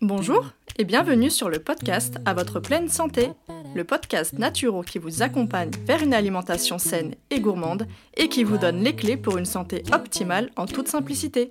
Bonjour 0.00 0.46
et 0.78 0.84
bienvenue 0.84 1.30
sur 1.30 1.48
le 1.48 1.58
podcast 1.58 2.18
À 2.24 2.34
votre 2.34 2.60
pleine 2.60 2.88
santé, 2.88 3.30
le 3.74 3.82
podcast 3.82 4.38
naturo 4.38 4.82
qui 4.82 5.00
vous 5.00 5.22
accompagne 5.22 5.72
vers 5.86 6.00
une 6.00 6.14
alimentation 6.14 6.78
saine 6.78 7.16
et 7.30 7.40
gourmande 7.40 7.88
et 8.16 8.28
qui 8.28 8.44
vous 8.44 8.58
donne 8.58 8.84
les 8.84 8.94
clés 8.94 9.16
pour 9.16 9.38
une 9.38 9.44
santé 9.44 9.82
optimale 9.92 10.50
en 10.54 10.66
toute 10.66 10.86
simplicité. 10.86 11.50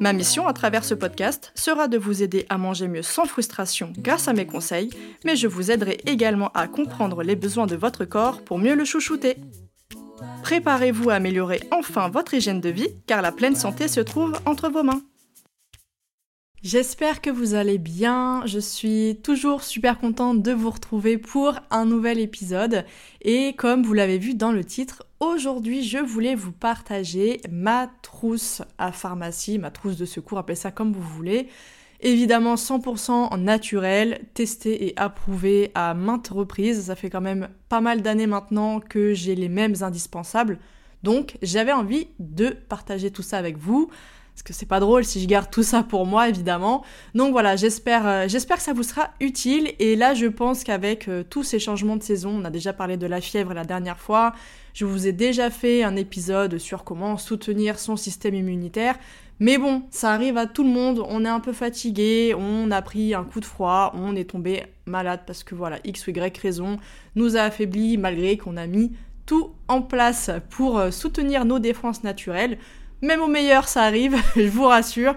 Ma 0.00 0.12
mission 0.12 0.46
à 0.46 0.52
travers 0.52 0.84
ce 0.84 0.94
podcast 0.94 1.52
sera 1.54 1.88
de 1.88 1.98
vous 1.98 2.22
aider 2.22 2.46
à 2.48 2.58
manger 2.58 2.88
mieux 2.88 3.02
sans 3.02 3.24
frustration 3.24 3.92
grâce 3.98 4.28
à 4.28 4.32
mes 4.32 4.46
conseils, 4.46 4.90
mais 5.24 5.34
je 5.34 5.48
vous 5.48 5.70
aiderai 5.70 5.98
également 6.06 6.50
à 6.54 6.68
comprendre 6.68 7.22
les 7.22 7.36
besoins 7.36 7.66
de 7.66 7.76
votre 7.76 8.04
corps 8.04 8.42
pour 8.42 8.58
mieux 8.58 8.74
le 8.74 8.84
chouchouter. 8.84 9.36
Préparez-vous 10.42 11.10
à 11.10 11.14
améliorer 11.14 11.60
enfin 11.70 12.08
votre 12.08 12.34
hygiène 12.34 12.60
de 12.60 12.68
vie 12.68 12.94
car 13.06 13.22
la 13.22 13.32
pleine 13.32 13.56
santé 13.56 13.88
se 13.88 14.00
trouve 14.00 14.38
entre 14.46 14.68
vos 14.68 14.82
mains. 14.82 15.02
J'espère 16.62 17.20
que 17.20 17.30
vous 17.30 17.54
allez 17.54 17.78
bien. 17.78 18.42
Je 18.44 18.58
suis 18.58 19.20
toujours 19.22 19.62
super 19.62 19.98
contente 19.98 20.42
de 20.42 20.52
vous 20.52 20.70
retrouver 20.70 21.16
pour 21.16 21.54
un 21.70 21.84
nouvel 21.84 22.18
épisode. 22.18 22.84
Et 23.22 23.54
comme 23.56 23.84
vous 23.84 23.94
l'avez 23.94 24.18
vu 24.18 24.34
dans 24.34 24.50
le 24.50 24.64
titre, 24.64 25.04
aujourd'hui 25.20 25.82
je 25.82 25.98
voulais 25.98 26.34
vous 26.34 26.52
partager 26.52 27.40
ma 27.50 27.90
trousse 28.02 28.62
à 28.78 28.92
pharmacie, 28.92 29.58
ma 29.58 29.70
trousse 29.70 29.96
de 29.96 30.04
secours, 30.04 30.38
appelez 30.38 30.56
ça 30.56 30.70
comme 30.70 30.92
vous 30.92 31.02
voulez. 31.02 31.48
Évidemment 32.00 32.54
100% 32.54 33.36
naturel, 33.40 34.20
testé 34.32 34.86
et 34.86 34.92
approuvé 34.96 35.72
à 35.74 35.94
maintes 35.94 36.28
reprises. 36.28 36.84
Ça 36.84 36.94
fait 36.94 37.10
quand 37.10 37.20
même 37.20 37.48
pas 37.68 37.80
mal 37.80 38.02
d'années 38.02 38.28
maintenant 38.28 38.78
que 38.78 39.14
j'ai 39.14 39.34
les 39.34 39.48
mêmes 39.48 39.74
indispensables. 39.80 40.58
Donc 41.02 41.36
j'avais 41.42 41.72
envie 41.72 42.08
de 42.20 42.50
partager 42.50 43.10
tout 43.10 43.22
ça 43.22 43.38
avec 43.38 43.56
vous 43.58 43.90
parce 44.38 44.44
que 44.44 44.52
c'est 44.52 44.66
pas 44.66 44.78
drôle 44.78 45.04
si 45.04 45.20
je 45.20 45.26
garde 45.26 45.50
tout 45.50 45.64
ça 45.64 45.82
pour 45.82 46.06
moi 46.06 46.28
évidemment. 46.28 46.84
Donc 47.16 47.32
voilà, 47.32 47.56
j'espère 47.56 48.06
euh, 48.06 48.28
j'espère 48.28 48.58
que 48.58 48.62
ça 48.62 48.72
vous 48.72 48.84
sera 48.84 49.10
utile 49.18 49.72
et 49.80 49.96
là 49.96 50.14
je 50.14 50.26
pense 50.26 50.62
qu'avec 50.62 51.08
euh, 51.08 51.24
tous 51.28 51.42
ces 51.42 51.58
changements 51.58 51.96
de 51.96 52.04
saison, 52.04 52.30
on 52.40 52.44
a 52.44 52.50
déjà 52.50 52.72
parlé 52.72 52.96
de 52.96 53.06
la 53.08 53.20
fièvre 53.20 53.52
la 53.52 53.64
dernière 53.64 53.98
fois, 53.98 54.32
je 54.74 54.84
vous 54.84 55.08
ai 55.08 55.12
déjà 55.12 55.50
fait 55.50 55.82
un 55.82 55.96
épisode 55.96 56.58
sur 56.58 56.84
comment 56.84 57.16
soutenir 57.16 57.80
son 57.80 57.96
système 57.96 58.34
immunitaire. 58.34 58.96
Mais 59.40 59.58
bon, 59.58 59.82
ça 59.90 60.12
arrive 60.12 60.36
à 60.36 60.46
tout 60.46 60.62
le 60.62 60.70
monde, 60.70 61.04
on 61.08 61.24
est 61.24 61.28
un 61.28 61.40
peu 61.40 61.52
fatigué, 61.52 62.32
on 62.38 62.70
a 62.70 62.80
pris 62.80 63.14
un 63.14 63.24
coup 63.24 63.40
de 63.40 63.44
froid, 63.44 63.92
on 63.96 64.14
est 64.14 64.30
tombé 64.30 64.62
malade 64.86 65.22
parce 65.26 65.42
que 65.42 65.56
voilà, 65.56 65.80
X 65.82 66.06
ou 66.06 66.10
Y 66.10 66.38
raison 66.38 66.76
nous 67.16 67.36
a 67.36 67.40
affaibli 67.40 67.98
malgré 67.98 68.36
qu'on 68.36 68.56
a 68.56 68.68
mis 68.68 68.92
tout 69.26 69.50
en 69.66 69.82
place 69.82 70.30
pour 70.48 70.78
euh, 70.78 70.92
soutenir 70.92 71.44
nos 71.44 71.58
défenses 71.58 72.04
naturelles. 72.04 72.56
Même 73.02 73.20
au 73.20 73.28
meilleur, 73.28 73.68
ça 73.68 73.82
arrive, 73.82 74.16
je 74.36 74.48
vous 74.48 74.64
rassure. 74.64 75.14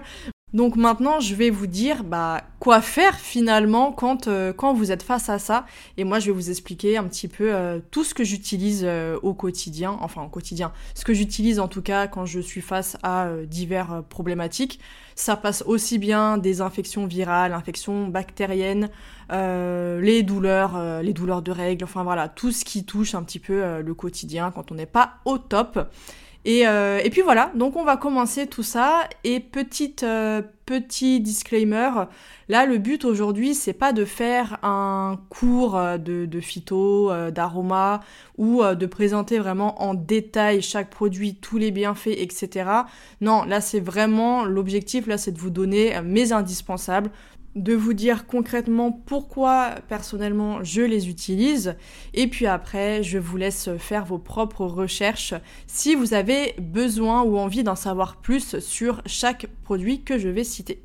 Donc 0.52 0.76
maintenant, 0.76 1.18
je 1.18 1.34
vais 1.34 1.48
vous 1.48 1.66
dire 1.66 2.04
bah, 2.04 2.42
quoi 2.58 2.82
faire 2.82 3.18
finalement 3.18 3.90
quand, 3.90 4.28
euh, 4.28 4.52
quand 4.52 4.74
vous 4.74 4.92
êtes 4.92 5.02
face 5.02 5.30
à 5.30 5.38
ça. 5.38 5.64
Et 5.96 6.04
moi, 6.04 6.18
je 6.18 6.26
vais 6.26 6.32
vous 6.32 6.50
expliquer 6.50 6.98
un 6.98 7.04
petit 7.04 7.26
peu 7.26 7.54
euh, 7.54 7.80
tout 7.90 8.04
ce 8.04 8.12
que 8.12 8.22
j'utilise 8.22 8.82
euh, 8.84 9.18
au 9.22 9.32
quotidien, 9.32 9.96
enfin 10.02 10.22
au 10.22 10.28
quotidien, 10.28 10.72
ce 10.94 11.06
que 11.06 11.14
j'utilise 11.14 11.58
en 11.58 11.68
tout 11.68 11.80
cas 11.80 12.06
quand 12.06 12.26
je 12.26 12.38
suis 12.38 12.60
face 12.60 12.98
à 13.02 13.28
divers 13.46 14.02
problématiques. 14.10 14.78
Ça 15.14 15.36
passe 15.36 15.62
aussi 15.66 15.98
bien 15.98 16.36
des 16.36 16.60
infections 16.60 17.06
virales, 17.06 17.54
infections 17.54 18.08
bactériennes, 18.08 18.90
les 19.30 20.22
douleurs, 20.22 21.02
les 21.02 21.12
douleurs 21.12 21.42
de 21.42 21.52
règles, 21.52 21.84
enfin 21.84 22.02
voilà, 22.02 22.28
tout 22.28 22.50
ce 22.50 22.64
qui 22.64 22.84
touche 22.84 23.14
un 23.14 23.22
petit 23.22 23.38
peu 23.38 23.80
le 23.82 23.94
quotidien 23.94 24.50
quand 24.50 24.72
on 24.72 24.74
n'est 24.74 24.86
pas 24.86 25.14
au 25.26 25.36
top. 25.36 25.78
Et, 26.44 26.66
euh, 26.66 27.00
et, 27.04 27.10
puis 27.10 27.22
voilà, 27.22 27.52
donc 27.54 27.76
on 27.76 27.84
va 27.84 27.96
commencer 27.96 28.46
tout 28.46 28.64
ça. 28.64 29.08
Et 29.22 29.38
petite, 29.38 30.02
euh, 30.02 30.42
petit 30.66 31.20
disclaimer, 31.20 31.90
là 32.48 32.66
le 32.66 32.78
but 32.78 33.04
aujourd'hui 33.04 33.54
c'est 33.54 33.72
pas 33.72 33.92
de 33.92 34.04
faire 34.04 34.58
un 34.64 35.20
cours 35.28 35.76
euh, 35.76 35.98
de, 35.98 36.26
de 36.26 36.40
phyto, 36.40 37.12
d'aroma 37.30 38.00
ou 38.38 38.62
de 38.64 38.86
présenter 38.86 39.38
vraiment 39.38 39.80
en 39.82 39.94
détail 39.94 40.62
chaque 40.62 40.90
produit, 40.90 41.36
tous 41.36 41.58
les 41.58 41.70
bienfaits, 41.70 42.16
etc. 42.16 42.70
Non, 43.20 43.44
là 43.44 43.60
c'est 43.60 43.80
vraiment 43.80 44.44
l'objectif, 44.44 45.06
là 45.06 45.18
c'est 45.18 45.32
de 45.32 45.38
vous 45.38 45.50
donner 45.50 46.00
mes 46.02 46.32
indispensables, 46.32 47.10
de 47.54 47.74
vous 47.74 47.92
dire 47.92 48.26
concrètement 48.26 48.92
pourquoi 48.92 49.74
personnellement 49.88 50.64
je 50.64 50.82
les 50.82 51.08
utilise 51.08 51.76
et 52.14 52.26
puis 52.26 52.46
après 52.46 53.02
je 53.02 53.18
vous 53.18 53.36
laisse 53.36 53.68
faire 53.78 54.04
vos 54.06 54.18
propres 54.18 54.64
recherches 54.64 55.34
si 55.66 55.94
vous 55.94 56.14
avez 56.14 56.54
besoin 56.58 57.22
ou 57.22 57.36
envie 57.36 57.62
d'en 57.62 57.76
savoir 57.76 58.16
plus 58.16 58.58
sur 58.58 59.02
chaque 59.06 59.46
produit 59.64 60.02
que 60.02 60.18
je 60.18 60.28
vais 60.28 60.44
citer. 60.44 60.82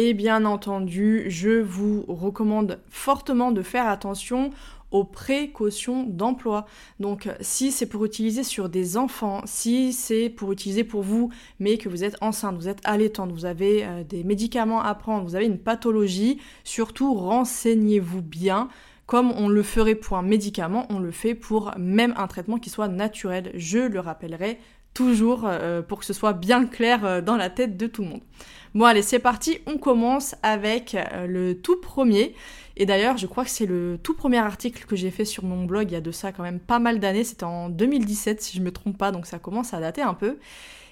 Et 0.00 0.14
bien 0.14 0.44
entendu, 0.44 1.24
je 1.26 1.60
vous 1.60 2.04
recommande 2.06 2.78
fortement 2.88 3.50
de 3.50 3.62
faire 3.62 3.88
attention 3.88 4.50
aux 4.90 5.04
précautions 5.04 6.04
d'emploi. 6.04 6.66
Donc 7.00 7.28
si 7.40 7.72
c'est 7.72 7.86
pour 7.86 8.04
utiliser 8.04 8.42
sur 8.42 8.68
des 8.68 8.96
enfants, 8.96 9.42
si 9.44 9.92
c'est 9.92 10.28
pour 10.28 10.52
utiliser 10.52 10.84
pour 10.84 11.02
vous, 11.02 11.30
mais 11.60 11.78
que 11.78 11.88
vous 11.88 12.04
êtes 12.04 12.16
enceinte, 12.20 12.56
vous 12.56 12.68
êtes 12.68 12.80
allaitante, 12.84 13.30
vous 13.32 13.44
avez 13.44 13.84
euh, 13.84 14.04
des 14.04 14.24
médicaments 14.24 14.82
à 14.82 14.94
prendre, 14.94 15.24
vous 15.24 15.36
avez 15.36 15.46
une 15.46 15.58
pathologie, 15.58 16.38
surtout 16.64 17.14
renseignez-vous 17.14 18.22
bien. 18.22 18.68
Comme 19.06 19.32
on 19.32 19.48
le 19.48 19.62
ferait 19.62 19.94
pour 19.94 20.18
un 20.18 20.22
médicament, 20.22 20.86
on 20.90 20.98
le 20.98 21.10
fait 21.10 21.34
pour 21.34 21.72
même 21.78 22.12
un 22.18 22.26
traitement 22.26 22.58
qui 22.58 22.68
soit 22.68 22.88
naturel. 22.88 23.52
Je 23.54 23.78
le 23.78 24.00
rappellerai 24.00 24.58
toujours 24.92 25.46
euh, 25.46 25.80
pour 25.80 26.00
que 26.00 26.04
ce 26.04 26.12
soit 26.12 26.34
bien 26.34 26.66
clair 26.66 27.04
euh, 27.06 27.20
dans 27.22 27.36
la 27.36 27.48
tête 27.48 27.78
de 27.78 27.86
tout 27.86 28.02
le 28.02 28.08
monde. 28.08 28.20
Bon 28.74 28.84
allez, 28.84 29.00
c'est 29.00 29.18
parti, 29.18 29.60
on 29.66 29.78
commence 29.78 30.34
avec 30.42 30.94
le 31.26 31.54
tout 31.54 31.80
premier 31.80 32.34
et 32.80 32.86
d'ailleurs, 32.86 33.16
je 33.16 33.26
crois 33.26 33.44
que 33.44 33.50
c'est 33.50 33.66
le 33.66 33.98
tout 34.00 34.14
premier 34.14 34.38
article 34.38 34.84
que 34.86 34.94
j'ai 34.94 35.10
fait 35.10 35.24
sur 35.24 35.42
mon 35.42 35.64
blog 35.64 35.90
il 35.90 35.94
y 35.94 35.96
a 35.96 36.00
de 36.00 36.12
ça 36.12 36.30
quand 36.30 36.44
même 36.44 36.60
pas 36.60 36.78
mal 36.78 37.00
d'années. 37.00 37.24
C'était 37.24 37.44
en 37.44 37.68
2017 37.68 38.40
si 38.40 38.56
je 38.56 38.62
me 38.62 38.70
trompe 38.70 38.96
pas, 38.96 39.10
donc 39.10 39.26
ça 39.26 39.40
commence 39.40 39.74
à 39.74 39.80
dater 39.80 40.00
un 40.00 40.14
peu. 40.14 40.38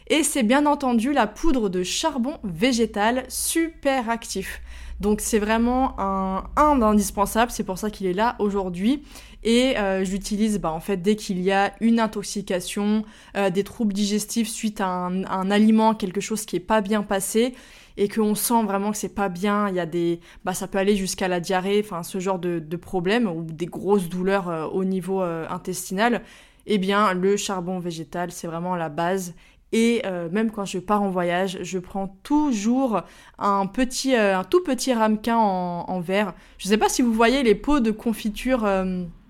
Et 0.08 0.24
c'est 0.24 0.42
bien 0.42 0.66
entendu 0.66 1.12
la 1.12 1.28
poudre 1.28 1.69
de 1.69 1.84
charbon 1.84 2.38
végétal 2.42 3.24
super 3.28 4.10
actif. 4.10 4.60
Donc 5.01 5.21
c'est 5.21 5.39
vraiment 5.39 5.99
un, 5.99 6.45
indispensable, 6.57 7.51
c'est 7.51 7.65
pour 7.65 7.79
ça 7.79 7.91
qu'il 7.91 8.07
est 8.07 8.15
là 8.15 8.37
aujourd'hui. 8.39 9.03
Et 9.43 9.79
euh, 9.79 10.05
j'utilise 10.05 10.59
bah, 10.59 10.73
en 10.73 10.81
fait 10.81 10.97
dès 10.97 11.17
qu'il 11.17 11.41
y 11.41 11.53
a 11.53 11.73
une 11.81 12.01
intoxication, 12.01 13.05
euh, 13.37 13.51
des 13.51 13.62
troubles 13.62 13.93
digestifs 13.93 14.49
suite 14.49 14.81
à 14.81 14.89
un, 14.89 15.51
aliment, 15.51 15.95
quelque 15.95 16.21
chose 16.21 16.47
qui 16.47 16.57
est 16.57 16.61
pas 16.61 16.81
bien 16.81 17.03
passé 17.03 17.55
et 17.99 18.09
qu'on 18.09 18.34
sent 18.34 18.62
vraiment 18.65 18.91
que 18.91 18.97
c'est 18.97 19.15
pas 19.15 19.29
bien, 19.29 19.69
il 19.69 19.75
y 19.75 19.81
a 19.81 19.87
des, 19.87 20.21
bah 20.45 20.53
ça 20.53 20.67
peut 20.67 20.79
aller 20.79 20.97
jusqu'à 20.97 21.28
la 21.28 21.41
diarrhée, 21.41 21.81
enfin 21.84 22.03
ce 22.03 22.19
genre 22.19 22.39
de, 22.39 22.59
de 22.59 22.77
problème 22.77 23.27
ou 23.27 23.43
des 23.43 23.67
grosses 23.67 24.09
douleurs 24.09 24.49
euh, 24.49 24.67
au 24.67 24.84
niveau 24.84 25.21
intestinal, 25.23 26.23
eh 26.67 26.78
bien 26.78 27.15
le 27.15 27.37
charbon 27.37 27.78
végétal 27.78 28.33
c'est 28.33 28.47
vraiment 28.47 28.77
la 28.77 28.89
base. 28.89 29.34
Et 29.72 30.03
euh, 30.06 30.28
même 30.31 30.50
quand 30.50 30.65
je 30.65 30.78
pars 30.78 31.03
en 31.03 31.10
voyage, 31.10 31.59
je 31.63 31.78
prends 31.78 32.16
toujours 32.22 33.03
un 33.39 33.68
un 33.68 34.45
tout 34.45 34.63
petit 34.63 34.95
ramequin 34.95 35.36
en, 35.36 36.01
verre. 36.01 36.34
Je 36.59 36.68
sais 36.68 36.78
pas 36.78 36.89
si 36.89 37.03
vous 37.03 37.13
voyez 37.13 37.42
les 37.42 37.54
pots 37.54 37.80
de 37.80 37.91
confiture 37.91 38.66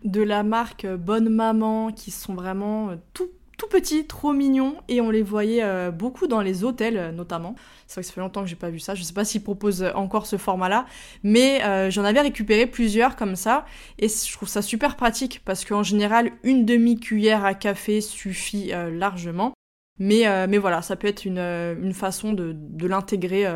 de 0.05 0.23
la 0.23 0.43
marque 0.43 0.87
Bonne 0.87 1.29
Maman 1.29 1.91
qui 1.91 2.11
sont 2.11 2.35
vraiment 2.35 2.91
tout 3.13 3.31
petits, 3.69 4.07
trop 4.07 4.33
mignons, 4.33 4.77
et 4.89 5.01
on 5.01 5.11
les 5.11 5.23
voyait 5.23 5.63
euh, 5.63 5.91
beaucoup 5.91 6.27
dans 6.27 6.41
les 6.41 6.65
hôtels 6.65 6.97
euh, 6.97 7.13
notamment. 7.13 7.55
C'est 7.87 7.95
vrai 7.95 8.03
que 8.03 8.09
ça 8.09 8.13
fait 8.15 8.21
longtemps 8.21 8.43
que 8.43 8.49
j'ai 8.49 8.57
pas 8.57 8.71
vu 8.71 8.79
ça, 8.79 8.95
je 8.95 9.03
sais 9.03 9.13
pas 9.13 9.25
s'ils 9.25 9.43
proposent 9.43 9.85
encore 9.95 10.27
ce 10.27 10.37
format-là, 10.37 10.87
mais 11.23 11.63
euh, 11.65 11.91
j'en 11.91 12.05
avais 12.05 12.21
récupéré 12.21 12.67
plusieurs 12.67 13.17
comme 13.17 13.37
ça, 13.37 13.67
et 13.99 14.09
je 14.09 14.33
trouve 14.33 14.49
ça 14.49 14.63
super 14.63 14.97
pratique 14.97 15.43
parce 15.45 15.65
qu'en 15.65 15.83
général, 15.83 16.31
une 16.43 16.65
demi-cuillère 16.65 17.45
à 17.45 17.55
café 17.55 18.01
suffit 18.01 18.73
largement. 18.93 19.53
Mais, 19.99 20.25
mais 20.47 20.59
voilà, 20.59 20.83
ça 20.83 20.95
peut 20.97 21.09
être 21.09 21.25
une, 21.25 21.39
une 21.39 21.95
façon 21.95 22.33
de, 22.33 22.55
l'intégrer 22.87 23.47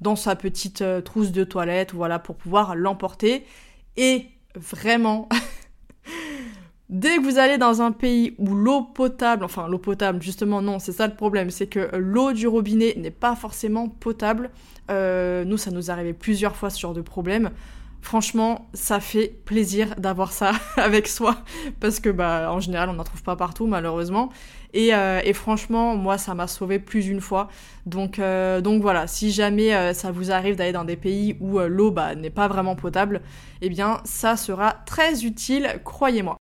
dans 0.00 0.16
sa 0.16 0.34
petite 0.34 0.82
trousse 1.04 1.30
de 1.30 1.44
toilette, 1.44 1.94
voilà, 1.94 2.18
pour 2.18 2.36
pouvoir 2.36 2.74
l'emporter. 2.74 3.44
Et 3.96 4.26
vraiment, 4.56 5.28
Dès 6.88 7.16
que 7.16 7.22
vous 7.22 7.38
allez 7.38 7.58
dans 7.58 7.82
un 7.82 7.90
pays 7.90 8.36
où 8.38 8.54
l'eau 8.54 8.82
potable, 8.82 9.44
enfin 9.44 9.66
l'eau 9.66 9.78
potable, 9.78 10.22
justement 10.22 10.62
non, 10.62 10.78
c'est 10.78 10.92
ça 10.92 11.08
le 11.08 11.16
problème, 11.16 11.50
c'est 11.50 11.66
que 11.66 11.96
l'eau 11.96 12.32
du 12.32 12.46
robinet 12.46 12.94
n'est 12.96 13.10
pas 13.10 13.34
forcément 13.34 13.88
potable. 13.88 14.50
Euh, 14.88 15.44
nous, 15.44 15.56
ça 15.56 15.72
nous 15.72 15.90
arrivait 15.90 16.12
plusieurs 16.12 16.54
fois 16.54 16.70
ce 16.70 16.78
genre 16.78 16.94
de 16.94 17.00
problème. 17.00 17.50
Franchement, 18.06 18.68
ça 18.72 19.00
fait 19.00 19.26
plaisir 19.44 19.96
d'avoir 19.96 20.30
ça 20.30 20.52
avec 20.76 21.08
soi 21.08 21.38
parce 21.80 21.98
que 21.98 22.08
bah 22.08 22.52
en 22.52 22.60
général 22.60 22.88
on 22.88 22.92
n'en 22.92 23.02
trouve 23.02 23.24
pas 23.24 23.34
partout 23.34 23.66
malheureusement. 23.66 24.30
Et, 24.74 24.94
euh, 24.94 25.20
franchement, 25.32 25.96
moi 25.96 26.16
ça 26.16 26.32
m'a 26.32 26.46
sauvé 26.46 26.78
plus 26.78 27.02
d'une 27.02 27.20
fois. 27.20 27.48
Donc 27.84 28.20
euh, 28.20 28.60
donc 28.60 28.80
voilà, 28.80 29.08
si 29.08 29.32
jamais 29.32 29.74
euh, 29.74 29.92
ça 29.92 30.12
vous 30.12 30.30
arrive 30.30 30.54
d'aller 30.54 30.70
dans 30.70 30.84
des 30.84 30.94
pays 30.94 31.36
où 31.40 31.58
l'eau 31.58 31.90
bah, 31.90 32.14
n'est 32.14 32.30
pas 32.30 32.46
vraiment 32.46 32.76
potable, 32.76 33.22
eh 33.60 33.68
bien 33.68 34.00
ça 34.04 34.36
sera 34.36 34.72
très 34.86 35.24
utile, 35.24 35.80
croyez-moi. 35.82 36.36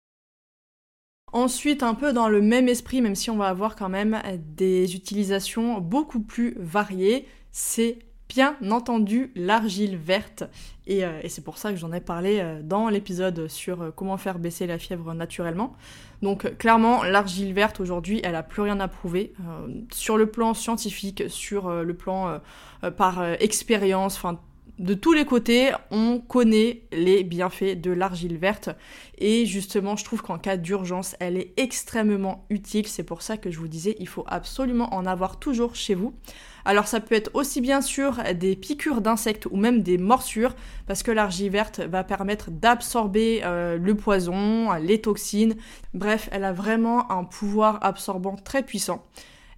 Ensuite, 1.33 1.83
un 1.83 1.95
peu 1.95 2.13
dans 2.13 2.29
le 2.29 2.43
même 2.43 2.69
esprit, 2.69 3.01
même 3.01 3.15
si 3.15 3.31
on 3.31 3.39
va 3.39 3.49
avoir 3.49 3.75
quand 3.75 3.89
même 3.89 4.21
des 4.39 4.95
utilisations 4.95 5.81
beaucoup 5.81 6.21
plus 6.21 6.57
variées, 6.59 7.27
c'est 7.53 8.01
bien 8.29 8.57
entendu 8.71 9.33
l'argile 9.35 9.97
verte. 9.97 10.45
Euh, 10.91 11.21
et, 11.23 11.29
c'est 11.29 11.43
pour 11.43 11.59
ça 11.59 11.71
que 11.71 11.77
j'en 11.77 11.93
ai 11.93 12.01
parlé 12.01 12.41
euh, 12.41 12.61
dans 12.63 12.89
l'épisode 12.89 13.49
sur 13.49 13.81
euh, 13.81 13.91
comment 13.91 14.17
faire 14.17 14.39
baisser 14.39 14.67
la 14.67 14.79
fièvre 14.79 15.15
naturellement. 15.15 15.75
Donc 16.23 16.57
clairement, 16.59 17.03
l'argile 17.03 17.53
verte 17.53 17.81
aujourd'hui, 17.81 18.21
elle 18.23 18.35
a 18.35 18.43
plus 18.43 18.63
rien 18.63 18.81
à 18.81 18.89
prouver 18.89 19.35
sur 19.93 20.17
le 20.17 20.27
plan 20.27 20.55
scientifique, 20.55 21.25
sur 21.29 21.69
le 21.69 21.95
plan 21.95 22.41
par 22.97 23.23
expérience, 23.41 24.17
enfin 24.17 24.41
de 24.81 24.95
tous 24.95 25.13
les 25.13 25.25
côtés, 25.25 25.71
on 25.93 26.19
connaît 26.19 26.83
les 26.91 27.23
bienfaits 27.23 27.81
de 27.81 27.93
l'argile 27.93 28.37
verte 28.37 28.71
et 29.19 29.47
justement, 29.47 29.95
je 29.95 30.05
trouve 30.05 30.21
qu'en 30.21 30.37
cas 30.37 30.57
d'urgence, 30.57 31.15
elle 31.21 31.37
est 31.37 31.53
extrêmement 31.57 32.45
utile. 32.51 32.89
C'est 32.89 33.05
pour 33.05 33.23
ça 33.23 33.37
que 33.37 33.53
je 33.53 33.59
vous 33.61 33.69
disais, 33.69 33.95
il 34.01 34.09
faut 34.09 34.25
absolument 34.27 34.93
en 34.93 35.07
avoir 35.07 35.39
toujours 35.39 35.77
chez 35.77 35.95
vous. 35.95 36.13
Alors 36.65 36.89
ça 36.89 36.99
peut 36.99 37.15
être 37.15 37.31
aussi 37.35 37.61
bien 37.61 37.81
sûr 37.81 38.19
des 38.35 38.57
piqûres 38.57 39.01
d'insectes 39.01 39.47
ou 39.47 39.57
même 39.57 39.83
des 39.83 39.97
morsures 39.97 40.57
parce 40.89 41.05
que 41.05 41.13
l'argile 41.13 41.51
verte 41.51 41.79
va 41.79 42.03
permettre 42.03 42.51
d'absorber 42.51 43.43
euh, 43.45 43.79
le 43.79 43.95
poison, 43.95 44.73
les 44.73 45.01
toxines. 45.01 45.55
Bref, 45.93 46.29
elle 46.33 46.43
a 46.43 46.53
vraiment 46.53 47.13
un 47.13 47.23
pouvoir 47.23 47.79
absorbant 47.83 48.35
très 48.35 48.65
puissant. 48.65 49.05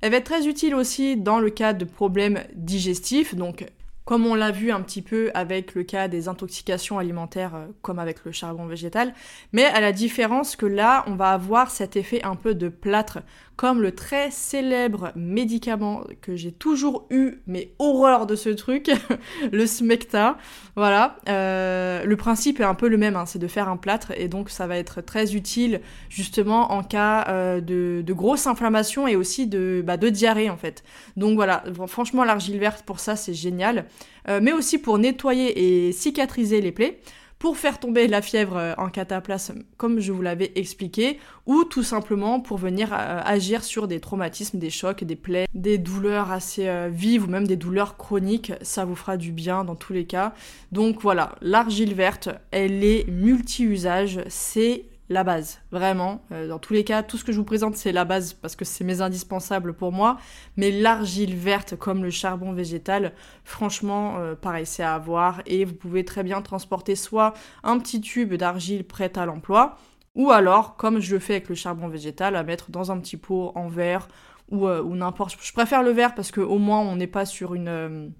Elle 0.02 0.10
va 0.10 0.18
être 0.18 0.24
très 0.24 0.46
utile 0.46 0.74
aussi 0.74 1.16
dans 1.16 1.38
le 1.38 1.48
cas 1.48 1.72
de 1.72 1.86
problèmes 1.86 2.40
digestifs, 2.54 3.34
donc 3.34 3.64
comme 4.06 4.24
on 4.24 4.34
l'a 4.34 4.52
vu 4.52 4.70
un 4.70 4.80
petit 4.80 5.02
peu 5.02 5.30
avec 5.34 5.74
le 5.74 5.82
cas 5.82 6.08
des 6.08 6.28
intoxications 6.28 6.98
alimentaires 6.98 7.54
euh, 7.54 7.66
comme 7.82 7.98
avec 7.98 8.24
le 8.24 8.32
charbon 8.32 8.64
végétal, 8.64 9.12
mais 9.52 9.64
à 9.64 9.80
la 9.80 9.92
différence 9.92 10.56
que 10.56 10.64
là, 10.64 11.04
on 11.08 11.16
va 11.16 11.32
avoir 11.32 11.70
cet 11.70 11.96
effet 11.96 12.22
un 12.24 12.36
peu 12.36 12.54
de 12.54 12.68
plâtre, 12.68 13.18
comme 13.56 13.80
le 13.80 13.92
très 13.92 14.30
célèbre 14.30 15.12
médicament 15.16 16.02
que 16.20 16.36
j'ai 16.36 16.52
toujours 16.52 17.06
eu, 17.10 17.40
mais 17.46 17.72
horreur 17.78 18.26
de 18.26 18.36
ce 18.36 18.50
truc, 18.50 18.90
le 19.52 19.66
Smecta. 19.66 20.36
Voilà, 20.76 21.16
euh, 21.28 22.04
le 22.04 22.16
principe 22.16 22.60
est 22.60 22.64
un 22.64 22.74
peu 22.74 22.88
le 22.88 22.98
même, 22.98 23.16
hein, 23.16 23.24
c'est 23.24 23.38
de 23.38 23.48
faire 23.48 23.68
un 23.68 23.78
plâtre, 23.78 24.12
et 24.14 24.28
donc 24.28 24.50
ça 24.50 24.66
va 24.66 24.76
être 24.76 25.00
très 25.00 25.34
utile 25.34 25.80
justement 26.10 26.72
en 26.72 26.82
cas 26.82 27.24
euh, 27.28 27.60
de, 27.62 28.02
de, 28.04 28.12
grosse 28.12 28.46
inflammation 28.46 29.08
et 29.08 29.16
aussi 29.16 29.46
de, 29.46 29.82
bah, 29.84 29.96
de 29.96 30.10
diarrhée 30.10 30.50
en 30.50 30.58
fait. 30.58 30.84
Donc 31.16 31.36
voilà, 31.36 31.64
franchement 31.86 32.24
l'argile 32.24 32.58
verte 32.58 32.84
pour 32.84 33.00
ça 33.00 33.16
c'est 33.16 33.34
génial. 33.34 33.86
Euh, 34.28 34.40
mais 34.42 34.52
aussi 34.52 34.78
pour 34.78 34.98
nettoyer 34.98 35.86
et 35.86 35.92
cicatriser 35.92 36.60
les 36.60 36.72
plaies, 36.72 36.98
pour 37.38 37.56
faire 37.56 37.78
tomber 37.78 38.08
la 38.08 38.22
fièvre 38.22 38.56
euh, 38.56 38.74
en 38.78 38.88
cataplasme, 38.88 39.62
comme 39.76 40.00
je 40.00 40.12
vous 40.12 40.22
l'avais 40.22 40.52
expliqué, 40.54 41.18
ou 41.46 41.64
tout 41.64 41.82
simplement 41.82 42.40
pour 42.40 42.58
venir 42.58 42.92
euh, 42.92 43.20
agir 43.24 43.64
sur 43.64 43.88
des 43.88 44.00
traumatismes, 44.00 44.58
des 44.58 44.70
chocs, 44.70 45.04
des 45.04 45.16
plaies, 45.16 45.46
des 45.54 45.78
douleurs 45.78 46.32
assez 46.32 46.68
vives 46.90 47.24
ou 47.24 47.28
même 47.28 47.46
des 47.46 47.56
douleurs 47.56 47.96
chroniques. 47.96 48.52
Ça 48.62 48.84
vous 48.84 48.96
fera 48.96 49.16
du 49.16 49.32
bien 49.32 49.64
dans 49.64 49.76
tous 49.76 49.92
les 49.92 50.06
cas. 50.06 50.34
Donc 50.72 51.00
voilà, 51.00 51.34
l'argile 51.40 51.94
verte, 51.94 52.28
elle 52.50 52.84
est 52.84 53.08
multi-usage, 53.08 54.20
c'est 54.28 54.84
la 55.08 55.22
base, 55.22 55.60
vraiment. 55.70 56.22
Euh, 56.32 56.48
dans 56.48 56.58
tous 56.58 56.72
les 56.72 56.84
cas, 56.84 57.02
tout 57.02 57.16
ce 57.16 57.24
que 57.24 57.32
je 57.32 57.38
vous 57.38 57.44
présente, 57.44 57.76
c'est 57.76 57.92
la 57.92 58.04
base 58.04 58.32
parce 58.32 58.56
que 58.56 58.64
c'est 58.64 58.84
mes 58.84 59.00
indispensables 59.00 59.74
pour 59.74 59.92
moi. 59.92 60.18
Mais 60.56 60.70
l'argile 60.70 61.36
verte, 61.36 61.76
comme 61.76 62.02
le 62.02 62.10
charbon 62.10 62.52
végétal, 62.52 63.12
franchement, 63.44 64.16
euh, 64.18 64.34
pareil, 64.34 64.66
c'est 64.66 64.82
à 64.82 64.94
avoir. 64.94 65.42
Et 65.46 65.64
vous 65.64 65.74
pouvez 65.74 66.04
très 66.04 66.24
bien 66.24 66.42
transporter 66.42 66.96
soit 66.96 67.34
un 67.62 67.78
petit 67.78 68.00
tube 68.00 68.34
d'argile 68.34 68.84
prêt 68.84 69.16
à 69.16 69.26
l'emploi, 69.26 69.76
ou 70.16 70.30
alors, 70.30 70.76
comme 70.76 70.98
je 71.00 71.14
le 71.14 71.20
fais 71.20 71.34
avec 71.34 71.48
le 71.48 71.54
charbon 71.54 71.88
végétal, 71.88 72.34
à 72.34 72.42
mettre 72.42 72.70
dans 72.70 72.90
un 72.90 72.98
petit 72.98 73.16
pot 73.16 73.52
en 73.54 73.68
verre 73.68 74.08
ou, 74.48 74.66
euh, 74.66 74.82
ou 74.82 74.96
n'importe. 74.96 75.36
Je 75.40 75.52
préfère 75.52 75.82
le 75.82 75.90
verre 75.90 76.14
parce 76.14 76.32
qu'au 76.32 76.58
moins, 76.58 76.80
on 76.80 76.96
n'est 76.96 77.06
pas 77.06 77.26
sur 77.26 77.54
une 77.54 78.12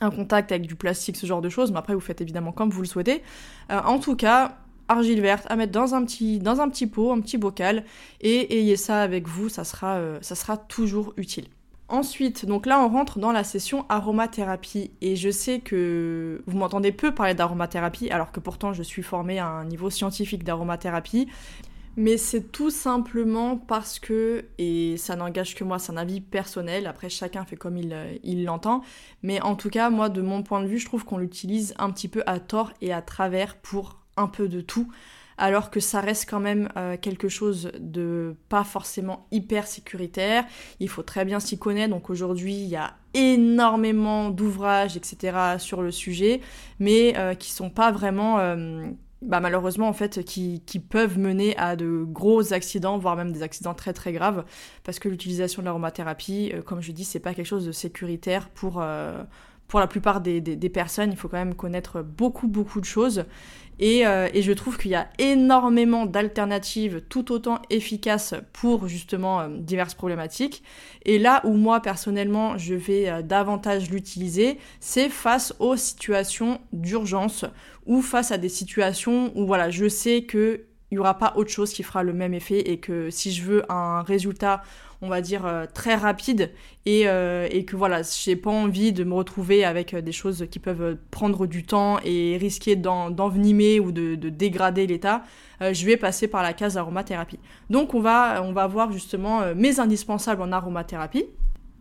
un 0.00 0.10
contact 0.10 0.52
avec 0.52 0.66
du 0.66 0.76
plastique, 0.76 1.16
ce 1.16 1.26
genre 1.26 1.40
de 1.40 1.48
choses, 1.48 1.72
mais 1.72 1.78
après 1.78 1.94
vous 1.94 2.00
faites 2.00 2.20
évidemment 2.20 2.52
comme 2.52 2.70
vous 2.70 2.82
le 2.82 2.86
souhaitez. 2.86 3.22
en 3.68 3.98
tout 3.98 4.14
cas, 4.14 4.58
argile 4.88 5.20
verte 5.20 5.46
à 5.48 5.56
mettre 5.56 5.72
dans 5.72 5.94
un 5.94 6.04
petit, 6.04 6.38
dans 6.38 6.60
un 6.60 6.68
petit 6.68 6.86
pot, 6.86 7.12
un 7.12 7.20
petit 7.20 7.38
bocal, 7.38 7.84
et 8.20 8.58
ayez 8.58 8.76
ça 8.76 9.02
avec 9.02 9.28
vous, 9.28 9.48
ça 9.48 9.64
sera, 9.64 9.96
euh, 9.96 10.18
ça 10.20 10.34
sera 10.34 10.56
toujours 10.56 11.14
utile. 11.16 11.46
Ensuite, 11.90 12.44
donc 12.44 12.66
là 12.66 12.80
on 12.80 12.88
rentre 12.88 13.18
dans 13.18 13.32
la 13.32 13.44
session 13.44 13.86
aromathérapie 13.88 14.90
et 15.00 15.16
je 15.16 15.30
sais 15.30 15.60
que 15.60 16.42
vous 16.46 16.58
m'entendez 16.58 16.92
peu 16.92 17.14
parler 17.14 17.32
d'aromathérapie 17.32 18.10
alors 18.10 18.30
que 18.30 18.40
pourtant 18.40 18.74
je 18.74 18.82
suis 18.82 19.02
formée 19.02 19.38
à 19.38 19.46
un 19.46 19.64
niveau 19.64 19.88
scientifique 19.88 20.44
d'aromathérapie. 20.44 21.28
Mais 21.96 22.16
c'est 22.16 22.52
tout 22.52 22.70
simplement 22.70 23.56
parce 23.56 23.98
que, 23.98 24.44
et 24.58 24.96
ça 24.98 25.16
n'engage 25.16 25.56
que 25.56 25.64
moi, 25.64 25.80
c'est 25.80 25.90
un 25.90 25.96
avis 25.96 26.20
personnel, 26.20 26.86
après 26.86 27.08
chacun 27.08 27.44
fait 27.44 27.56
comme 27.56 27.76
il 27.76 28.44
l'entend, 28.44 28.82
mais 29.24 29.40
en 29.40 29.56
tout 29.56 29.68
cas, 29.68 29.90
moi 29.90 30.08
de 30.08 30.22
mon 30.22 30.44
point 30.44 30.62
de 30.62 30.68
vue, 30.68 30.78
je 30.78 30.86
trouve 30.86 31.04
qu'on 31.04 31.18
l'utilise 31.18 31.74
un 31.76 31.90
petit 31.90 32.06
peu 32.06 32.22
à 32.26 32.38
tort 32.38 32.72
et 32.82 32.92
à 32.92 33.02
travers 33.02 33.56
pour 33.56 33.96
un 34.18 34.28
peu 34.28 34.48
de 34.48 34.60
tout, 34.60 34.88
alors 35.38 35.70
que 35.70 35.80
ça 35.80 36.00
reste 36.00 36.28
quand 36.28 36.40
même 36.40 36.68
euh, 36.76 36.96
quelque 37.00 37.28
chose 37.28 37.70
de 37.78 38.34
pas 38.48 38.64
forcément 38.64 39.26
hyper 39.30 39.66
sécuritaire. 39.66 40.44
Il 40.80 40.88
faut 40.88 41.04
très 41.04 41.24
bien 41.24 41.40
s'y 41.40 41.58
connaître. 41.58 41.90
Donc 41.90 42.10
aujourd'hui, 42.10 42.54
il 42.54 42.68
y 42.68 42.76
a 42.76 42.94
énormément 43.14 44.30
d'ouvrages, 44.30 44.96
etc. 44.96 45.36
sur 45.58 45.80
le 45.80 45.92
sujet, 45.92 46.40
mais 46.80 47.16
euh, 47.16 47.34
qui 47.34 47.52
sont 47.52 47.70
pas 47.70 47.92
vraiment 47.92 48.38
euh, 48.40 48.86
bah, 49.22 49.40
malheureusement 49.40 49.88
en 49.88 49.92
fait 49.92 50.24
qui, 50.24 50.60
peuvent 50.90 51.18
mener 51.18 51.56
à 51.56 51.74
de 51.74 52.04
gros 52.04 52.52
accidents 52.52 52.98
voire 52.98 53.16
même 53.16 53.32
des 53.32 53.42
accidents 53.42 53.74
très 53.74 53.92
très 53.92 54.12
graves 54.12 54.44
parce 54.84 54.98
que 54.98 55.08
l'utilisation 55.08 55.60
de 55.60 55.66
l'aromathérapie 55.66 56.52
comme 56.64 56.80
je 56.80 56.92
dis 56.92 57.04
c'est 57.04 57.18
pas 57.18 57.34
quelque 57.34 57.46
chose 57.46 57.66
de 57.66 57.72
sécuritaire 57.72 58.48
pour 58.50 58.80
pour 59.66 59.80
la 59.80 59.86
plupart 59.88 60.20
des, 60.20 60.40
des, 60.40 60.68
personnes 60.68 61.10
il 61.10 61.16
faut 61.16 61.26
quand 61.26 61.36
même 61.36 61.56
connaître 61.56 62.00
beaucoup 62.00 62.46
beaucoup 62.46 62.80
de 62.80 62.86
choses 62.86 63.24
euh, 63.80 64.28
et, 64.34 64.42
je 64.42 64.52
trouve 64.52 64.76
qu'il 64.76 64.90
y 64.90 64.96
a 64.96 65.08
énormément 65.18 66.06
d'alternatives 66.06 67.02
tout 67.08 67.32
autant 67.32 67.60
efficaces 67.70 68.34
pour 68.52 68.88
justement 68.88 69.40
euh, 69.40 69.48
diverses 69.50 69.94
problématiques. 69.94 70.62
Et 71.04 71.18
là 71.18 71.40
où 71.44 71.52
moi 71.54 71.80
personnellement 71.80 72.58
je 72.58 72.74
vais 72.74 73.08
euh, 73.08 73.22
davantage 73.22 73.90
l'utiliser, 73.90 74.58
c'est 74.80 75.08
face 75.08 75.54
aux 75.60 75.76
situations 75.76 76.60
d'urgence 76.72 77.44
ou 77.86 78.02
face 78.02 78.32
à 78.32 78.38
des 78.38 78.48
situations 78.48 79.32
où 79.36 79.46
voilà, 79.46 79.70
je 79.70 79.88
sais 79.88 80.22
que 80.22 80.64
il 80.90 80.94
n'y 80.94 80.98
aura 80.98 81.18
pas 81.18 81.34
autre 81.36 81.50
chose 81.50 81.72
qui 81.72 81.82
fera 81.82 82.02
le 82.02 82.12
même 82.12 82.34
effet 82.34 82.60
et 82.60 82.78
que 82.78 83.10
si 83.10 83.32
je 83.32 83.42
veux 83.42 83.72
un 83.72 84.02
résultat 84.02 84.62
on 85.00 85.08
va 85.08 85.20
dire, 85.20 85.46
euh, 85.46 85.66
très 85.72 85.94
rapide 85.94 86.50
et, 86.84 87.08
euh, 87.08 87.46
et 87.50 87.64
que 87.64 87.76
voilà, 87.76 88.02
j'ai 88.02 88.36
pas 88.36 88.50
envie 88.50 88.92
de 88.92 89.04
me 89.04 89.14
retrouver 89.14 89.64
avec 89.64 89.94
euh, 89.94 90.00
des 90.00 90.12
choses 90.12 90.46
qui 90.50 90.58
peuvent 90.58 90.96
prendre 91.10 91.46
du 91.46 91.64
temps 91.64 91.98
et 92.04 92.36
risquer 92.36 92.74
d'envenimer 92.74 93.78
ou 93.80 93.92
de, 93.92 94.16
de 94.16 94.28
dégrader 94.28 94.86
l'état, 94.86 95.22
je 95.60 95.84
vais 95.84 95.96
passer 95.96 96.28
par 96.28 96.42
la 96.42 96.52
case 96.52 96.76
aromathérapie. 96.76 97.40
Donc 97.68 97.94
on 97.94 98.00
va, 98.00 98.42
on 98.44 98.52
va 98.52 98.68
voir 98.68 98.92
justement 98.92 99.54
mes 99.56 99.80
indispensables 99.80 100.40
en 100.40 100.52
aromathérapie. 100.52 101.24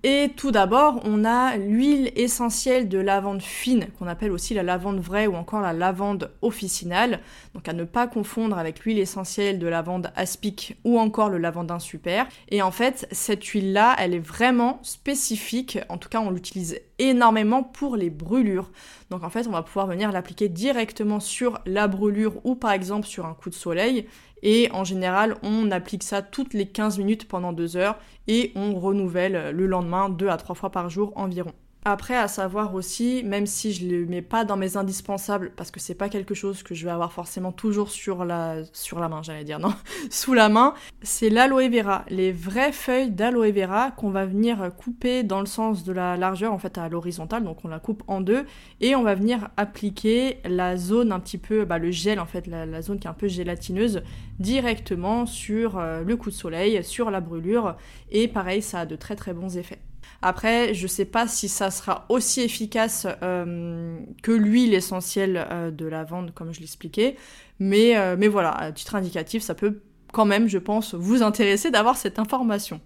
Et 0.09 0.31
tout 0.37 0.51
d'abord, 0.51 1.01
on 1.03 1.25
a 1.25 1.57
l'huile 1.57 2.13
essentielle 2.15 2.87
de 2.87 2.97
lavande 2.97 3.41
fine, 3.41 3.87
qu'on 3.99 4.07
appelle 4.07 4.31
aussi 4.31 4.53
la 4.53 4.63
lavande 4.63 5.01
vraie 5.01 5.27
ou 5.27 5.35
encore 5.35 5.59
la 5.59 5.73
lavande 5.73 6.31
officinale. 6.41 7.19
Donc 7.53 7.67
à 7.67 7.73
ne 7.73 7.83
pas 7.83 8.07
confondre 8.07 8.57
avec 8.57 8.79
l'huile 8.79 8.99
essentielle 8.99 9.59
de 9.59 9.67
lavande 9.67 10.13
aspic 10.15 10.77
ou 10.85 10.97
encore 10.97 11.27
le 11.27 11.39
lavandin 11.39 11.77
super. 11.77 12.25
Et 12.47 12.61
en 12.61 12.71
fait, 12.71 13.05
cette 13.11 13.43
huile-là, 13.43 13.97
elle 13.99 14.13
est 14.13 14.19
vraiment 14.19 14.79
spécifique. 14.81 15.77
En 15.89 15.97
tout 15.97 16.07
cas, 16.07 16.21
on 16.21 16.31
l'utilise 16.31 16.79
énormément 16.99 17.61
pour 17.61 17.97
les 17.97 18.09
brûlures. 18.09 18.71
Donc 19.09 19.23
en 19.23 19.29
fait, 19.29 19.45
on 19.45 19.51
va 19.51 19.61
pouvoir 19.61 19.87
venir 19.87 20.13
l'appliquer 20.13 20.47
directement 20.47 21.19
sur 21.19 21.59
la 21.65 21.89
brûlure 21.89 22.39
ou 22.45 22.55
par 22.55 22.71
exemple 22.71 23.07
sur 23.07 23.25
un 23.25 23.33
coup 23.33 23.49
de 23.49 23.55
soleil. 23.55 24.07
Et 24.43 24.69
en 24.71 24.83
général, 24.83 25.35
on 25.43 25.71
applique 25.71 26.03
ça 26.03 26.21
toutes 26.21 26.53
les 26.53 26.67
15 26.67 26.97
minutes 26.99 27.27
pendant 27.27 27.53
2 27.53 27.77
heures 27.77 27.97
et 28.27 28.51
on 28.55 28.79
renouvelle 28.79 29.51
le 29.51 29.65
lendemain 29.65 30.09
2 30.09 30.27
à 30.27 30.37
3 30.37 30.55
fois 30.55 30.71
par 30.71 30.89
jour 30.89 31.13
environ. 31.15 31.53
Après, 31.89 32.17
à 32.17 32.27
savoir 32.27 32.75
aussi, 32.75 33.23
même 33.23 33.45
si 33.45 33.71
je 33.71 33.85
ne 33.85 33.91
le 33.91 34.05
mets 34.05 34.21
pas 34.21 34.43
dans 34.43 34.57
mes 34.57 34.75
indispensables, 34.75 35.53
parce 35.55 35.71
que 35.71 35.79
c'est 35.79 35.95
pas 35.95 36.09
quelque 36.09 36.33
chose 36.33 36.61
que 36.61 36.75
je 36.75 36.83
vais 36.83 36.91
avoir 36.91 37.13
forcément 37.13 37.53
toujours 37.53 37.91
sur 37.91 38.25
la, 38.25 38.57
sur 38.73 38.99
la 38.99 39.07
main, 39.07 39.21
j'allais 39.23 39.45
dire, 39.45 39.57
non, 39.57 39.73
sous 40.09 40.33
la 40.33 40.49
main, 40.49 40.73
c'est 41.01 41.29
l'aloe 41.29 41.69
vera. 41.69 42.03
Les 42.09 42.33
vraies 42.33 42.73
feuilles 42.73 43.11
d'aloe 43.11 43.53
vera 43.53 43.91
qu'on 43.91 44.09
va 44.09 44.25
venir 44.25 44.69
couper 44.75 45.23
dans 45.23 45.39
le 45.39 45.45
sens 45.45 45.85
de 45.85 45.93
la 45.93 46.17
largeur, 46.17 46.51
en 46.51 46.59
fait, 46.59 46.77
à 46.77 46.89
l'horizontale, 46.89 47.45
donc 47.45 47.63
on 47.63 47.69
la 47.69 47.79
coupe 47.79 48.03
en 48.07 48.19
deux, 48.19 48.45
et 48.81 48.93
on 48.97 49.03
va 49.03 49.15
venir 49.15 49.47
appliquer 49.55 50.41
la 50.43 50.75
zone 50.75 51.13
un 51.13 51.21
petit 51.21 51.37
peu, 51.37 51.63
bah, 51.63 51.77
le 51.77 51.91
gel, 51.91 52.19
en 52.19 52.25
fait, 52.25 52.47
la, 52.47 52.81
zone 52.81 52.99
qui 52.99 53.07
est 53.07 53.09
un 53.09 53.13
peu 53.13 53.29
gélatineuse, 53.29 54.03
directement 54.39 55.25
sur 55.25 55.77
euh, 55.77 56.03
le 56.03 56.17
coup 56.17 56.31
de 56.31 56.35
soleil, 56.35 56.83
sur 56.83 57.11
la 57.11 57.21
brûlure, 57.21 57.77
et 58.11 58.27
pareil, 58.27 58.61
ça 58.61 58.81
a 58.81 58.85
de 58.85 58.97
très 58.97 59.15
très 59.15 59.33
bons 59.33 59.57
effets. 59.57 59.79
Après, 60.21 60.73
je 60.73 60.87
sais 60.87 61.05
pas 61.05 61.27
si 61.27 61.47
ça 61.47 61.69
sera 61.69 62.05
aussi 62.09 62.41
efficace 62.41 63.07
euh, 63.21 63.99
que 64.23 64.31
l'huile 64.31 64.73
essentielle 64.73 65.45
euh, 65.51 65.71
de 65.71 65.85
lavande, 65.85 66.33
comme 66.33 66.53
je 66.53 66.59
l'expliquais. 66.59 67.15
Mais, 67.59 67.95
euh, 67.97 68.15
mais 68.17 68.27
voilà, 68.27 68.51
à 68.51 68.71
titre 68.71 68.95
indicatif, 68.95 69.43
ça 69.43 69.53
peut 69.53 69.81
quand 70.11 70.25
même, 70.25 70.47
je 70.47 70.57
pense, 70.57 70.95
vous 70.95 71.21
intéresser 71.21 71.69
d'avoir 71.69 71.97
cette 71.97 72.17
information. 72.19 72.81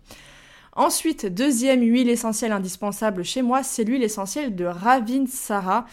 Ensuite, 0.74 1.26
deuxième 1.26 1.82
huile 1.82 2.10
essentielle 2.10 2.54
indispensable 2.54 3.24
chez 3.24 3.42
moi, 3.42 3.62
c'est 3.62 3.84
l'huile 3.84 4.04
essentielle 4.04 4.56
de 4.56 4.64
Ravinsara, 4.64 5.86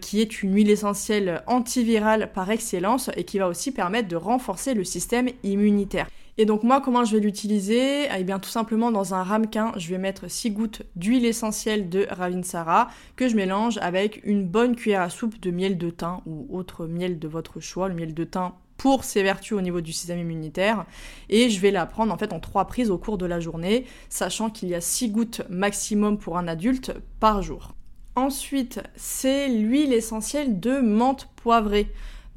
qui 0.00 0.20
est 0.20 0.42
une 0.42 0.56
huile 0.56 0.70
essentielle 0.70 1.42
antivirale 1.46 2.32
par 2.32 2.50
excellence 2.50 3.10
et 3.16 3.22
qui 3.22 3.38
va 3.38 3.46
aussi 3.46 3.70
permettre 3.70 4.08
de 4.08 4.16
renforcer 4.16 4.74
le 4.74 4.82
système 4.82 5.28
immunitaire. 5.44 6.08
Et 6.40 6.44
donc 6.44 6.62
moi, 6.62 6.80
comment 6.80 7.04
je 7.04 7.16
vais 7.16 7.20
l'utiliser? 7.20 8.06
Eh 8.16 8.22
bien 8.22 8.38
tout 8.38 8.48
simplement 8.48 8.92
dans 8.92 9.12
un 9.12 9.24
ramequin, 9.24 9.72
je 9.76 9.88
vais 9.88 9.98
mettre 9.98 10.30
6 10.30 10.52
gouttes 10.52 10.82
d'huile 10.94 11.26
essentielle 11.26 11.88
de 11.88 12.06
Ravinsara 12.08 12.90
que 13.16 13.28
je 13.28 13.34
mélange 13.34 13.76
avec 13.78 14.20
une 14.24 14.46
bonne 14.46 14.76
cuillère 14.76 15.00
à 15.00 15.10
soupe 15.10 15.40
de 15.40 15.50
miel 15.50 15.76
de 15.76 15.90
thym 15.90 16.20
ou 16.26 16.46
autre 16.56 16.86
miel 16.86 17.18
de 17.18 17.26
votre 17.26 17.58
choix, 17.58 17.88
le 17.88 17.94
miel 17.96 18.14
de 18.14 18.22
thym 18.22 18.52
pour 18.76 19.02
ses 19.02 19.24
vertus 19.24 19.58
au 19.58 19.60
niveau 19.60 19.80
du 19.80 19.92
système 19.92 20.20
immunitaire 20.20 20.86
et 21.28 21.50
je 21.50 21.58
vais 21.58 21.72
la 21.72 21.86
prendre 21.86 22.14
en 22.14 22.16
fait 22.16 22.32
en 22.32 22.38
trois 22.38 22.66
prises 22.66 22.92
au 22.92 22.98
cours 22.98 23.18
de 23.18 23.26
la 23.26 23.40
journée, 23.40 23.84
sachant 24.08 24.48
qu'il 24.48 24.68
y 24.68 24.76
a 24.76 24.80
6 24.80 25.10
gouttes 25.10 25.42
maximum 25.50 26.18
pour 26.18 26.38
un 26.38 26.46
adulte 26.46 26.92
par 27.18 27.42
jour. 27.42 27.74
Ensuite, 28.14 28.80
c'est 28.94 29.48
l'huile 29.48 29.92
essentielle 29.92 30.60
de 30.60 30.78
menthe 30.78 31.28
poivrée. 31.34 31.88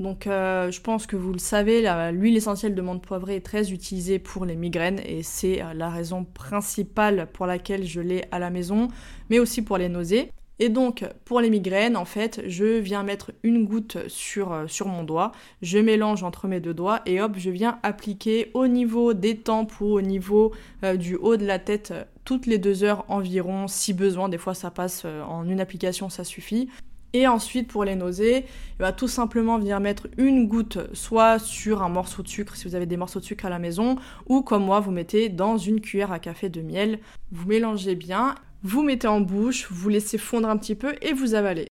Donc 0.01 0.25
euh, 0.25 0.71
je 0.71 0.81
pense 0.81 1.05
que 1.05 1.15
vous 1.15 1.31
le 1.31 1.39
savez, 1.39 1.83
l'huile 2.11 2.35
essentielle 2.35 2.75
de 2.75 2.81
menthe 2.81 3.03
poivrée 3.03 3.35
est 3.35 3.45
très 3.45 3.71
utilisée 3.71 4.19
pour 4.19 4.45
les 4.45 4.55
migraines 4.55 4.99
et 5.05 5.21
c'est 5.21 5.61
euh, 5.61 5.73
la 5.73 5.89
raison 5.89 6.25
principale 6.25 7.27
pour 7.31 7.45
laquelle 7.45 7.85
je 7.85 8.01
l'ai 8.01 8.25
à 8.31 8.39
la 8.39 8.49
maison, 8.49 8.87
mais 9.29 9.39
aussi 9.39 9.61
pour 9.61 9.77
les 9.77 9.89
nausées. 9.89 10.31
Et 10.59 10.69
donc, 10.69 11.05
pour 11.25 11.41
les 11.41 11.49
migraines, 11.49 11.97
en 11.97 12.05
fait, 12.05 12.43
je 12.45 12.77
viens 12.77 13.01
mettre 13.01 13.31
une 13.41 13.65
goutte 13.65 13.97
sur, 14.07 14.51
euh, 14.51 14.67
sur 14.67 14.87
mon 14.87 15.03
doigt, 15.03 15.31
je 15.61 15.79
mélange 15.79 16.23
entre 16.23 16.47
mes 16.47 16.59
deux 16.59 16.73
doigts 16.73 17.01
et 17.05 17.21
hop, 17.21 17.33
je 17.37 17.49
viens 17.49 17.79
appliquer 17.83 18.51
au 18.53 18.67
niveau 18.67 19.13
des 19.13 19.37
tempes 19.37 19.79
ou 19.81 19.85
au 19.85 20.01
niveau 20.01 20.51
du 20.97 21.15
haut 21.15 21.37
de 21.37 21.45
la 21.45 21.59
tête 21.59 21.93
toutes 22.25 22.45
les 22.45 22.57
deux 22.57 22.83
heures 22.83 23.05
environ, 23.07 23.67
si 23.67 23.93
besoin. 23.93 24.29
Des 24.29 24.37
fois, 24.37 24.53
ça 24.53 24.71
passe 24.71 25.05
en 25.05 25.47
une 25.47 25.59
application, 25.59 26.09
ça 26.09 26.23
suffit. 26.23 26.69
Et 27.13 27.27
ensuite, 27.27 27.67
pour 27.67 27.83
les 27.83 27.95
nausées, 27.95 28.45
il 28.79 28.81
va 28.81 28.93
tout 28.93 29.07
simplement 29.07 29.59
venir 29.59 29.79
mettre 29.79 30.07
une 30.17 30.47
goutte 30.47 30.79
soit 30.93 31.39
sur 31.39 31.83
un 31.83 31.89
morceau 31.89 32.23
de 32.23 32.27
sucre 32.27 32.55
si 32.55 32.67
vous 32.67 32.75
avez 32.75 32.85
des 32.85 32.97
morceaux 32.97 33.19
de 33.19 33.25
sucre 33.25 33.45
à 33.45 33.49
la 33.49 33.59
maison, 33.59 33.97
ou 34.27 34.41
comme 34.41 34.65
moi, 34.65 34.79
vous 34.79 34.91
mettez 34.91 35.29
dans 35.29 35.57
une 35.57 35.81
cuillère 35.81 36.11
à 36.11 36.19
café 36.19 36.49
de 36.49 36.61
miel. 36.61 36.99
Vous 37.31 37.47
mélangez 37.47 37.95
bien, 37.95 38.35
vous 38.63 38.83
mettez 38.83 39.07
en 39.07 39.21
bouche, 39.21 39.67
vous 39.71 39.89
laissez 39.89 40.17
fondre 40.17 40.47
un 40.49 40.57
petit 40.57 40.75
peu 40.75 40.95
et 41.01 41.13
vous 41.13 41.33
avalez. 41.33 41.70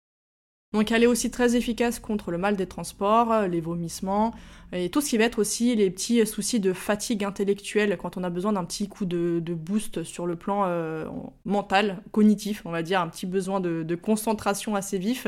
Donc 0.73 0.91
elle 0.91 1.03
est 1.03 1.07
aussi 1.07 1.29
très 1.29 1.55
efficace 1.55 1.99
contre 1.99 2.31
le 2.31 2.39
mal 2.39 2.55
des 2.55 2.65
transports, 2.65 3.31
euh, 3.31 3.47
les 3.47 3.61
vomissements, 3.61 4.33
et 4.71 4.89
tout 4.89 5.01
ce 5.01 5.09
qui 5.09 5.19
va 5.19 5.25
être 5.25 5.37
aussi 5.37 5.75
les 5.75 5.91
petits 5.91 6.25
soucis 6.25 6.59
de 6.59 6.73
fatigue 6.73 7.23
intellectuelle 7.23 7.95
quand 7.95 8.17
on 8.17 8.23
a 8.23 8.31
besoin 8.31 8.53
d'un 8.53 8.65
petit 8.65 8.89
coup 8.89 9.05
de, 9.05 9.39
boost 9.53 10.03
sur 10.03 10.25
le 10.25 10.35
plan 10.35 10.63
euh, 10.65 11.05
mental, 11.45 12.01
cognitif, 12.11 12.63
on 12.65 12.71
va 12.71 12.81
dire, 12.81 12.99
un 12.99 13.07
petit 13.07 13.27
besoin 13.27 13.59
de, 13.59 13.95
concentration 13.95 14.75
assez 14.75 14.97
vif. 14.97 15.27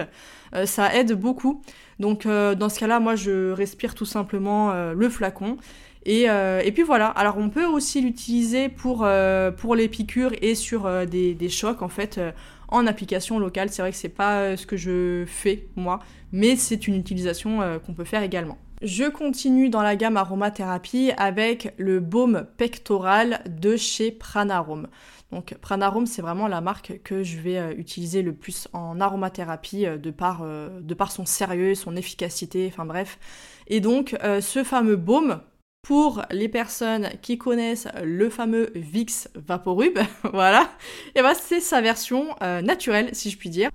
Euh, 0.55 0.65
ça 0.65 0.95
aide 0.95 1.13
beaucoup. 1.13 1.61
Donc 1.99 2.25
dans 2.25 2.69
ce 2.69 2.79
cas-là, 2.79 2.99
moi 2.99 3.15
je 3.15 3.51
respire 3.51 3.93
tout 3.93 4.05
simplement 4.05 4.73
le 4.93 5.09
flacon. 5.09 5.57
Et, 6.05 6.27
puis 6.73 6.83
voilà, 6.83 7.07
alors 7.07 7.37
on 7.37 7.49
peut 7.49 7.65
aussi 7.65 8.01
l'utiliser 8.01 8.67
pour, 8.67 9.05
les 9.05 9.87
piqûres 9.87 10.33
et 10.41 10.55
sur 10.55 10.89
des, 11.05 11.49
chocs 11.49 11.83
en 11.83 11.87
fait 11.87 12.19
en 12.69 12.87
application 12.87 13.39
locale. 13.39 13.69
C'est 13.69 13.81
vrai 13.81 13.91
que 13.91 13.97
c'est 13.97 14.09
pas 14.09 14.39
euh, 14.39 14.57
ce 14.57 14.65
que 14.65 14.77
je 14.77 15.25
fais 15.27 15.67
moi, 15.75 15.99
mais 16.31 16.55
c'est 16.55 16.87
une 16.87 16.95
utilisation 16.95 17.61
euh, 17.61 17.79
qu'on 17.79 17.93
peut 17.93 18.03
faire 18.03 18.23
également. 18.23 18.57
Je 18.81 19.05
continue 19.05 19.69
dans 19.69 19.81
la 19.81 19.95
gamme 19.95 20.17
aromathérapie 20.17 21.11
avec 21.17 21.73
le 21.77 21.99
baume 21.99 22.45
pectoral 22.57 23.41
de 23.47 23.77
chez 23.77 24.11
Pranarome. 24.11 24.87
Donc 25.31 25.55
Pranarome, 25.61 26.05
c'est 26.05 26.21
vraiment 26.21 26.47
la 26.47 26.61
marque 26.61 26.99
que 27.03 27.23
je 27.23 27.39
vais 27.39 27.57
euh, 27.57 27.73
utiliser 27.77 28.21
le 28.21 28.33
plus 28.33 28.67
en 28.73 28.99
aromathérapie 28.99 29.85
de 29.85 30.11
par, 30.11 30.43
de 30.45 30.93
par 30.93 31.11
son 31.11 31.25
sérieux, 31.25 31.73
son 31.75 31.95
efficacité, 31.95 32.69
enfin 32.71 32.85
bref. 32.85 33.17
Et 33.67 33.79
donc 33.79 34.15
ce 34.21 34.63
fameux 34.63 34.95
baume 34.95 35.41
pour 35.85 36.23
les 36.31 36.49
personnes 36.49 37.09
qui 37.21 37.37
connaissent 37.37 37.87
le 38.03 38.31
fameux 38.31 38.71
Vix 38.73 39.29
Vaporub, 39.35 39.99
voilà, 40.33 40.67
et 41.13 41.21
ben 41.21 41.33
c'est 41.39 41.59
sa 41.59 41.79
version 41.79 42.25
euh, 42.41 42.63
naturelle, 42.63 43.09
si 43.13 43.29
je 43.29 43.37
puis 43.37 43.51
dire. 43.51 43.69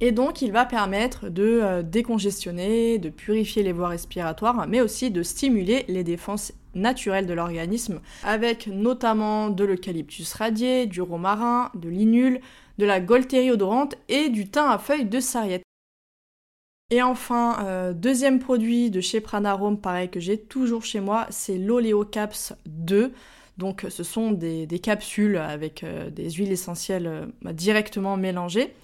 Et 0.00 0.10
donc, 0.10 0.42
il 0.42 0.50
va 0.50 0.64
permettre 0.64 1.28
de 1.28 1.60
euh, 1.62 1.82
décongestionner, 1.82 2.98
de 2.98 3.10
purifier 3.10 3.62
les 3.62 3.70
voies 3.70 3.90
respiratoires, 3.90 4.66
mais 4.66 4.80
aussi 4.80 5.12
de 5.12 5.22
stimuler 5.22 5.84
les 5.86 6.02
défenses 6.02 6.52
naturelles 6.74 7.26
de 7.26 7.34
l'organisme, 7.34 8.00
avec 8.24 8.66
notamment 8.66 9.48
de 9.48 9.62
l'eucalyptus 9.62 10.32
radié, 10.34 10.86
du 10.86 11.00
romarin, 11.00 11.70
de 11.76 11.88
l'inule, 11.88 12.40
de 12.78 12.86
la 12.86 12.98
golterie 12.98 13.52
odorante 13.52 13.94
et 14.08 14.30
du 14.30 14.48
thym 14.48 14.68
à 14.68 14.78
feuilles 14.78 15.04
de 15.04 15.20
sarriette. 15.20 15.61
Et 16.92 17.00
enfin, 17.00 17.56
euh, 17.64 17.94
deuxième 17.94 18.38
produit 18.38 18.90
de 18.90 19.00
chez 19.00 19.22
Pranarome, 19.22 19.80
pareil 19.80 20.10
que 20.10 20.20
j'ai 20.20 20.36
toujours 20.36 20.84
chez 20.84 21.00
moi, 21.00 21.26
c'est 21.30 21.56
l'Oleocaps 21.56 22.52
2. 22.66 23.14
Donc 23.56 23.86
ce 23.88 24.02
sont 24.02 24.30
des, 24.30 24.66
capsules 24.78 25.38
avec 25.38 25.84
euh, 25.84 26.10
des 26.10 26.30
huiles 26.32 26.52
essentielles 26.52 27.06
euh, 27.06 27.52
directement 27.54 28.18
mélangées 28.18 28.74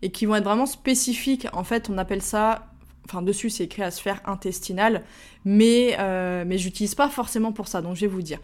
et 0.00 0.10
qui 0.10 0.24
vont 0.24 0.36
être 0.36 0.44
vraiment 0.44 0.64
spécifiques. 0.64 1.46
En 1.52 1.62
fait, 1.62 1.90
on 1.90 1.98
appelle 1.98 2.22
ça, 2.22 2.68
enfin 3.04 3.20
dessus 3.20 3.50
c'est 3.50 3.64
écrit 3.64 3.82
à 3.82 3.90
sphère 3.90 4.22
intestinale, 4.24 5.02
mais, 5.44 5.98
mais 6.46 6.56
j'utilise 6.56 6.94
pas 6.94 7.10
forcément 7.10 7.52
pour 7.52 7.68
ça, 7.68 7.82
donc 7.82 7.96
je 7.96 8.02
vais 8.02 8.06
vous 8.06 8.22
dire. 8.22 8.38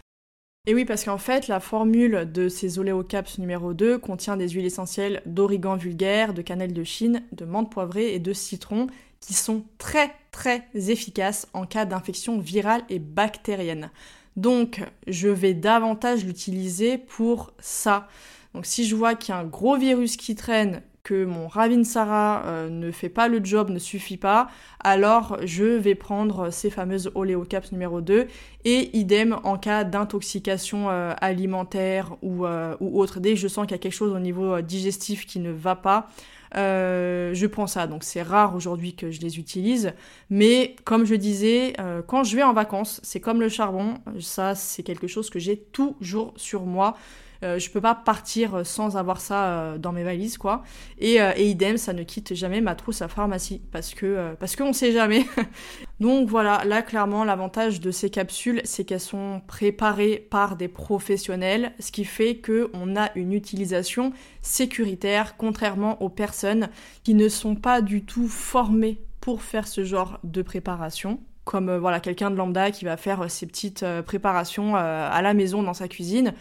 Et 0.67 0.73
oui, 0.73 0.83
parce 0.83 1.03
qu'en 1.03 1.19
fait, 1.19 1.47
la 1.47 1.59
formule 1.59 2.27
de 2.31 2.49
ces 2.49 2.79
oléocaps 2.79 3.37
numéro 3.37 3.73
2 3.73 3.99
contient 3.99 4.35
des 4.35 4.49
huiles 4.49 4.65
essentielles 4.65 5.21
d'origan 5.27 5.75
vulgaire, 5.75 6.33
de 6.33 6.41
cannelle 6.41 6.73
de 6.73 6.83
Chine, 6.83 7.21
de 7.33 7.45
menthe 7.45 7.71
poivrée 7.71 8.15
et 8.15 8.19
de 8.19 8.33
citron, 8.33 8.87
qui 9.25 9.33
sont 9.33 9.63
très 9.77 10.13
très 10.31 10.67
efficaces 10.73 11.47
en 11.53 11.65
cas 11.65 11.85
d'infection 11.85 12.39
virale 12.39 12.83
et 12.89 12.99
bactérienne. 12.99 13.89
Donc 14.35 14.81
je 15.07 15.29
vais 15.29 15.53
davantage 15.53 16.25
l'utiliser 16.25 16.97
pour 16.97 17.51
ça. 17.59 18.07
Donc 18.53 18.65
si 18.65 18.85
je 18.85 18.95
vois 18.95 19.15
qu'il 19.15 19.33
y 19.33 19.37
a 19.37 19.39
un 19.41 19.45
gros 19.45 19.77
virus 19.77 20.17
qui 20.17 20.35
traîne, 20.35 20.81
que 21.05 21.23
mon 21.23 21.47
Ravinsara 21.47 22.43
euh, 22.45 22.69
ne 22.69 22.91
fait 22.91 23.09
pas 23.09 23.27
le 23.27 23.39
job, 23.41 23.69
ne 23.69 23.77
suffit 23.77 24.17
pas, 24.17 24.49
alors 24.83 25.37
je 25.45 25.63
vais 25.63 25.93
prendre 25.93 26.49
ces 26.49 26.71
fameuses 26.71 27.11
Oleocaps 27.13 27.71
numéro 27.71 28.01
2 28.01 28.27
et 28.65 28.97
idem 28.97 29.37
en 29.43 29.57
cas 29.57 29.83
d'intoxication 29.83 30.89
euh, 30.89 31.13
alimentaire 31.21 32.17
ou, 32.23 32.45
euh, 32.45 32.75
ou, 32.79 32.99
autre. 32.99 33.19
Dès 33.19 33.35
que 33.35 33.39
je 33.39 33.47
sens 33.47 33.67
qu'il 33.67 33.73
y 33.73 33.75
a 33.75 33.77
quelque 33.77 33.93
chose 33.93 34.13
au 34.13 34.19
niveau 34.19 34.59
digestif 34.61 35.27
qui 35.27 35.39
ne 35.39 35.51
va 35.51 35.75
pas, 35.75 36.07
euh, 36.55 37.33
je 37.33 37.47
prends 37.47 37.67
ça. 37.67 37.87
Donc 37.87 38.03
c'est 38.03 38.21
rare 38.21 38.55
aujourd'hui 38.55 38.95
que 38.95 39.11
je 39.11 39.21
les 39.21 39.39
utilise. 39.39 39.93
Mais 40.29 40.75
comme 40.83 41.05
je 41.05 41.15
disais, 41.15 41.73
euh, 41.79 42.01
quand 42.05 42.23
je 42.23 42.35
vais 42.35 42.43
en 42.43 42.53
vacances, 42.53 42.99
c'est 43.03 43.19
comme 43.19 43.39
le 43.39 43.49
charbon. 43.49 43.95
Ça, 44.19 44.55
c'est 44.55 44.83
quelque 44.83 45.07
chose 45.07 45.29
que 45.29 45.39
j'ai 45.39 45.57
toujours 45.57 46.33
sur 46.37 46.65
moi. 46.65 46.95
Euh, 47.43 47.59
je 47.59 47.69
peux 47.69 47.81
pas 47.81 47.95
partir 47.95 48.65
sans 48.65 48.95
avoir 48.95 49.19
ça 49.19 49.45
euh, 49.45 49.77
dans 49.77 49.91
mes 49.91 50.03
valises, 50.03 50.37
quoi. 50.37 50.63
Et, 50.99 51.15
et, 51.15 51.49
idem, 51.49 51.77
ça 51.77 51.93
ne 51.93 52.03
quitte 52.03 52.33
jamais 52.33 52.61
ma 52.61 52.75
trousse 52.75 53.01
à 53.01 53.07
pharmacie 53.07 53.61
parce 53.71 53.93
que 53.93 54.35
parce 54.39 54.55
qu'on 54.55 54.73
sait 54.73 54.91
jamais. 54.91 55.25
Donc 56.01 56.27
voilà, 56.27 56.63
là 56.65 56.81
clairement 56.81 57.23
l'avantage 57.23 57.79
de 57.79 57.89
ces 57.89 58.09
capsules, 58.09 58.61
c'est 58.65 58.83
qu'elles 58.83 58.99
sont 58.99 59.41
préparées 59.47 60.27
par 60.29 60.57
des 60.57 60.67
professionnels, 60.67 61.73
ce 61.79 61.91
qui 61.91 62.03
fait 62.03 62.37
que 62.37 62.69
on 62.73 62.97
a 62.97 63.11
une 63.15 63.31
utilisation 63.31 64.11
sécuritaire, 64.41 65.37
contrairement 65.37 66.01
aux 66.01 66.09
personnes 66.09 66.69
qui 67.03 67.13
ne 67.13 67.29
sont 67.29 67.55
pas 67.55 67.81
du 67.81 68.03
tout 68.03 68.27
formées 68.27 68.99
pour 69.21 69.41
faire 69.41 69.67
ce 69.67 69.85
genre 69.85 70.19
de 70.23 70.41
préparation. 70.41 71.19
Comme 71.45 71.69
euh, 71.69 71.79
voilà 71.79 72.01
quelqu'un 72.01 72.29
de 72.29 72.35
lambda 72.35 72.71
qui 72.71 72.83
va 72.83 72.97
faire 72.97 73.31
ses 73.31 73.45
petites 73.45 73.85
préparations 74.05 74.75
à 74.75 75.21
la 75.21 75.33
maison 75.33 75.63
dans 75.63 75.73
sa 75.73 75.87
cuisine. 75.87 76.33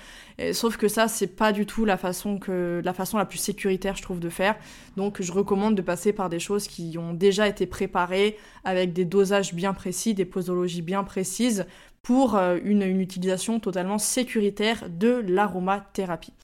sauf 0.52 0.76
que 0.76 0.88
ça, 0.88 1.06
c'est 1.08 1.28
pas 1.28 1.52
du 1.52 1.66
tout 1.66 1.84
la 1.84 1.96
façon 1.96 2.38
que 2.38 2.82
la 2.84 2.92
façon 2.92 3.18
la 3.18 3.24
plus 3.24 3.38
sécuritaire, 3.38 3.96
je 3.96 4.02
trouve, 4.02 4.18
de 4.18 4.28
faire. 4.28 4.56
Donc, 4.96 5.22
je 5.22 5.30
recommande 5.30 5.74
de 5.74 5.82
passer 5.82 6.12
par 6.12 6.28
des 6.28 6.40
choses 6.40 6.66
qui 6.66 6.96
ont 6.98 7.12
déjà 7.12 7.46
été 7.46 7.66
préparées 7.66 8.36
avec 8.64 8.92
des 8.92 9.04
dosages 9.04 9.54
bien 9.54 9.74
précis, 9.74 10.14
des 10.14 10.24
posologies 10.24 10.82
bien 10.82 11.04
précises 11.04 11.66
pour 12.02 12.36
une 12.36 12.82
utilisation 12.82 13.60
totalement 13.60 13.98
sécuritaire 13.98 14.88
de 14.90 15.22
l'aromathérapie. 15.26 16.34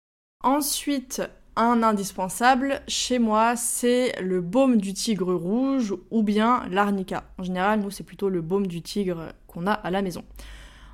Ensuite, 0.43 1.23
un 1.57 1.83
indispensable 1.83 2.81
chez 2.89 3.19
moi, 3.19 3.57
c'est 3.57 4.21
le 4.21 4.41
baume 4.41 4.77
du 4.77 4.95
tigre 4.95 5.35
rouge 5.35 5.95
ou 6.11 6.23
bien 6.23 6.63
l'arnica. 6.71 7.25
En 7.39 7.43
général, 7.43 7.81
nous, 7.81 7.91
c'est 7.91 8.05
plutôt 8.05 8.29
le 8.29 8.41
baume 8.41 8.67
du 8.67 8.83
tigre 8.83 9.33
qu'on 9.47 9.67
a 9.67 9.73
à 9.73 9.91
la 9.91 10.03
maison. 10.03 10.25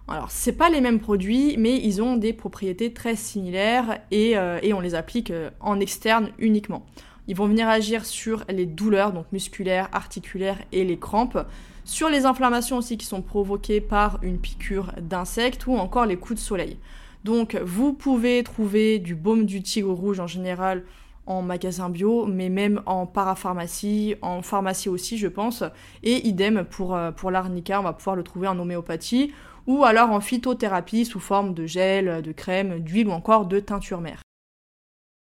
Alors, 0.08 0.30
c'est 0.30 0.52
pas 0.52 0.70
les 0.70 0.80
mêmes 0.80 1.00
produits, 1.00 1.56
mais 1.58 1.76
ils 1.76 2.00
ont 2.00 2.16
des 2.16 2.32
propriétés 2.32 2.92
très 2.92 3.16
similaires 3.16 3.98
et, 4.10 4.38
euh, 4.38 4.60
on 4.72 4.80
les 4.80 4.94
applique 4.94 5.30
euh, 5.30 5.50
en 5.60 5.80
externe 5.80 6.30
uniquement. 6.38 6.86
Ils 7.26 7.34
vont 7.34 7.48
venir 7.48 7.68
agir 7.68 8.04
sur 8.06 8.44
les 8.48 8.66
douleurs, 8.66 9.12
donc 9.12 9.26
musculaires, 9.32 9.88
articulaires 9.92 10.58
et 10.70 10.84
les 10.84 10.96
crampes, 10.96 11.38
sur 11.84 12.08
les 12.08 12.24
inflammations 12.24 12.76
aussi 12.78 12.96
qui 12.96 13.06
sont 13.06 13.20
provoquées 13.20 13.80
par 13.80 14.20
une 14.22 14.38
piqûre 14.38 14.92
d'insectes 15.00 15.66
ou 15.66 15.76
encore 15.76 16.06
les 16.06 16.16
coups 16.16 16.40
de 16.40 16.44
soleil. 16.44 16.78
Donc 17.26 17.56
vous 17.56 17.92
pouvez 17.92 18.44
trouver 18.44 19.00
du 19.00 19.16
baume 19.16 19.46
du 19.46 19.60
tigre 19.60 19.90
rouge 19.90 20.20
en 20.20 20.28
général 20.28 20.84
en 21.26 21.42
magasin 21.42 21.90
bio, 21.90 22.24
mais 22.24 22.48
même 22.48 22.82
en 22.86 23.04
parapharmacie, 23.04 24.14
en 24.22 24.42
pharmacie 24.42 24.88
aussi 24.88 25.18
je 25.18 25.26
pense, 25.26 25.64
et 26.04 26.24
idem 26.28 26.64
pour, 26.70 26.94
euh, 26.94 27.10
pour 27.10 27.32
l'arnica, 27.32 27.80
on 27.80 27.82
va 27.82 27.94
pouvoir 27.94 28.14
le 28.14 28.22
trouver 28.22 28.46
en 28.46 28.56
homéopathie, 28.60 29.32
ou 29.66 29.82
alors 29.82 30.10
en 30.10 30.20
phytothérapie 30.20 31.04
sous 31.04 31.18
forme 31.18 31.52
de 31.52 31.66
gel, 31.66 32.22
de 32.22 32.30
crème, 32.30 32.78
d'huile 32.78 33.08
ou 33.08 33.10
encore 33.10 33.46
de 33.46 33.58
teinture 33.58 34.00
mère. 34.00 34.22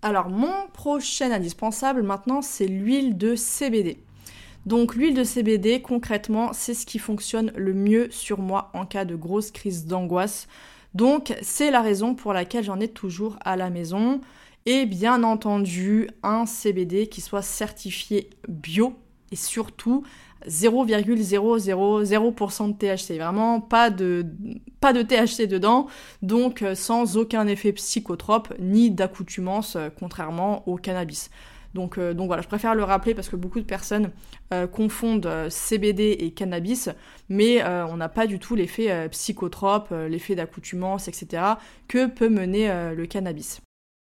Alors 0.01 0.29
mon 0.29 0.69
prochain 0.73 1.31
indispensable 1.31 2.01
maintenant 2.01 2.41
c'est 2.41 2.65
l'huile 2.65 3.15
de 3.15 3.35
CBD. 3.35 3.99
Donc 4.65 4.95
l'huile 4.95 5.13
de 5.13 5.23
CBD 5.23 5.83
concrètement 5.83 6.51
c'est 6.53 6.73
ce 6.73 6.87
qui 6.87 6.97
fonctionne 6.97 7.51
le 7.55 7.75
mieux 7.75 8.09
sur 8.09 8.39
moi 8.39 8.71
en 8.73 8.87
cas 8.87 9.05
de 9.05 9.15
grosse 9.15 9.51
crise 9.51 9.85
d'angoisse. 9.85 10.47
Donc 10.93 11.33
c'est 11.41 11.71
la 11.71 11.81
raison 11.81 12.15
pour 12.15 12.33
laquelle 12.33 12.63
j'en 12.63 12.79
ai 12.79 12.87
toujours 12.87 13.37
à 13.41 13.55
la 13.55 13.69
maison. 13.69 14.21
Et 14.65 14.85
bien 14.85 15.23
entendu, 15.23 16.09
un 16.21 16.45
CBD 16.45 17.07
qui 17.07 17.21
soit 17.21 17.41
certifié 17.41 18.29
bio 18.47 18.93
et 19.31 19.35
surtout 19.35 20.03
0,000% 20.47 22.67
de 22.67 22.73
THC. 22.73 23.17
Vraiment 23.17 23.59
pas 23.61 23.89
de, 23.89 24.27
pas 24.79 24.93
de 24.93 25.01
THC 25.01 25.47
dedans, 25.47 25.87
donc 26.21 26.61
euh, 26.61 26.75
sans 26.75 27.17
aucun 27.17 27.47
effet 27.47 27.73
psychotrope 27.73 28.53
ni 28.59 28.91
d'accoutumance, 28.91 29.75
euh, 29.75 29.89
contrairement 29.97 30.61
au 30.67 30.77
cannabis. 30.77 31.31
Euh, 31.77 32.13
donc, 32.13 32.27
voilà, 32.27 32.41
je 32.41 32.47
préfère 32.47 32.75
le 32.75 32.83
rappeler 32.83 33.13
parce 33.13 33.29
que 33.29 33.35
beaucoup 33.35 33.59
de 33.59 33.65
personnes 33.65 34.11
euh, 34.53 34.67
confondent 34.67 35.25
euh, 35.25 35.49
CBD 35.49 36.17
et 36.19 36.31
cannabis, 36.31 36.89
mais 37.29 37.63
on 37.63 37.97
n'a 37.97 38.09
pas 38.09 38.27
du 38.27 38.39
tout 38.39 38.55
l'effet 38.55 39.09
psychotrope, 39.09 39.91
l'effet 40.09 40.35
d'accoutumance, 40.35 41.07
etc., 41.07 41.43
que 41.87 42.07
peut 42.07 42.29
mener 42.29 42.69
le 42.93 43.05
cannabis. 43.05 43.61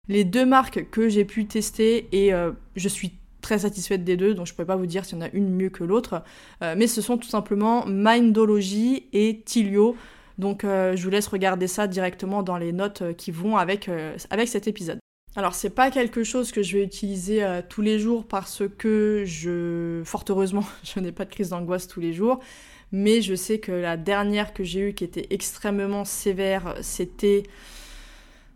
Les 0.09 0.25
deux 0.25 0.45
marques 0.45 0.91
que 0.91 1.09
j'ai 1.09 1.25
pu 1.25 1.47
tester, 1.47 2.09
et 2.13 2.33
je 2.75 2.89
suis 2.89 3.13
très 3.41 3.61
satisfaite 3.61 4.05
des 4.05 4.17
deux, 4.17 4.35
donc 4.35 4.47
je 4.47 4.53
ne 4.53 4.57
pourrais 4.57 4.67
pas 4.67 4.77
vous 4.77 4.87
dire 4.87 5.05
s'il 5.05 5.19
y 5.19 5.23
en 5.23 5.25
a 5.25 5.31
une 5.33 5.51
mieux 5.51 5.71
que 5.71 5.85
l'autre, 5.85 6.23
mais 6.61 6.87
ce 6.87 7.01
sont 7.01 7.17
tout 7.17 7.29
simplement 7.29 7.85
Mindology 7.87 9.07
et 9.13 9.43
Tilio. 9.45 9.97
Donc 10.39 10.63
je 10.65 11.03
vous 11.03 11.11
laisse 11.11 11.29
regarder 11.29 11.69
ça 11.69 11.87
directement 11.87 12.43
dans 12.43 12.57
les 12.57 12.73
notes 12.73 13.15
qui 13.17 13.31
vont 13.31 13.57
avec, 13.57 13.89
avec 14.31 14.49
cet 14.49 14.67
épisode. 14.67 14.99
Alors 15.35 15.55
c'est 15.55 15.71
pas 15.71 15.91
quelque 15.91 16.25
chose 16.25 16.53
que 16.53 16.63
je 16.63 16.77
vais 16.77 16.85
utiliser 16.85 17.43
euh, 17.43 17.63
tous 17.67 17.81
les 17.81 17.99
jours 17.99 18.27
parce 18.27 18.63
que 18.79 19.25
je, 19.27 20.03
fort 20.05 20.25
heureusement, 20.29 20.65
je 20.85 21.01
n'ai 21.01 21.13
pas 21.13 21.25
de 21.25 21.31
crise 21.31 21.51
d'angoisse 21.51 21.89
tous 21.89 22.01
les 22.01 22.13
jours, 22.13 22.41
mais 22.93 23.23
je 23.23 23.35
sais 23.35 23.59
que 23.59 23.73
la 23.73 23.97
dernière 23.97 24.53
que 24.53 24.63
j'ai 24.63 24.91
eue 24.91 24.95
qui 24.95 25.05
était 25.05 25.27
extrêmement 25.31 26.05
sévère, 26.05 26.75
c'était 26.83 27.45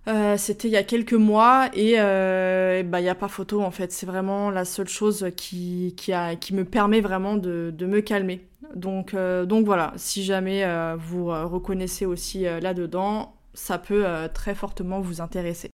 euh, 0.09 0.37
c'était 0.37 0.69
il 0.69 0.73
y 0.73 0.77
a 0.77 0.85
quelques 0.85 1.15
mois 1.15 1.69
et 1.75 1.95
euh, 1.99 2.83
bah 2.85 3.01
il 3.01 3.05
n'y 3.05 3.09
a 3.09 3.15
pas 3.15 3.29
photo 3.29 3.63
en 3.63 3.71
fait. 3.71 3.91
C'est 3.91 4.07
vraiment 4.07 4.51
la 4.51 4.65
seule 4.67 4.89
chose 4.89 5.31
qui, 5.37 5.97
qui, 5.97 6.55
me 6.55 6.65
permet 6.65 7.01
vraiment 7.01 7.37
de, 7.37 7.73
de 7.77 7.87
me 7.87 8.01
calmer. 8.03 8.47
Donc, 8.75 9.17
donc 9.17 9.65
voilà, 9.65 9.95
si 9.97 10.25
jamais 10.25 10.65
vous 10.99 11.27
reconnaissez 11.27 12.07
aussi 12.07 12.43
là-dedans, 12.43 13.35
ça 13.55 13.79
peut 13.79 14.05
très 14.35 14.55
fortement 14.55 15.01
vous 15.01 15.21
intéresser. 15.21 15.71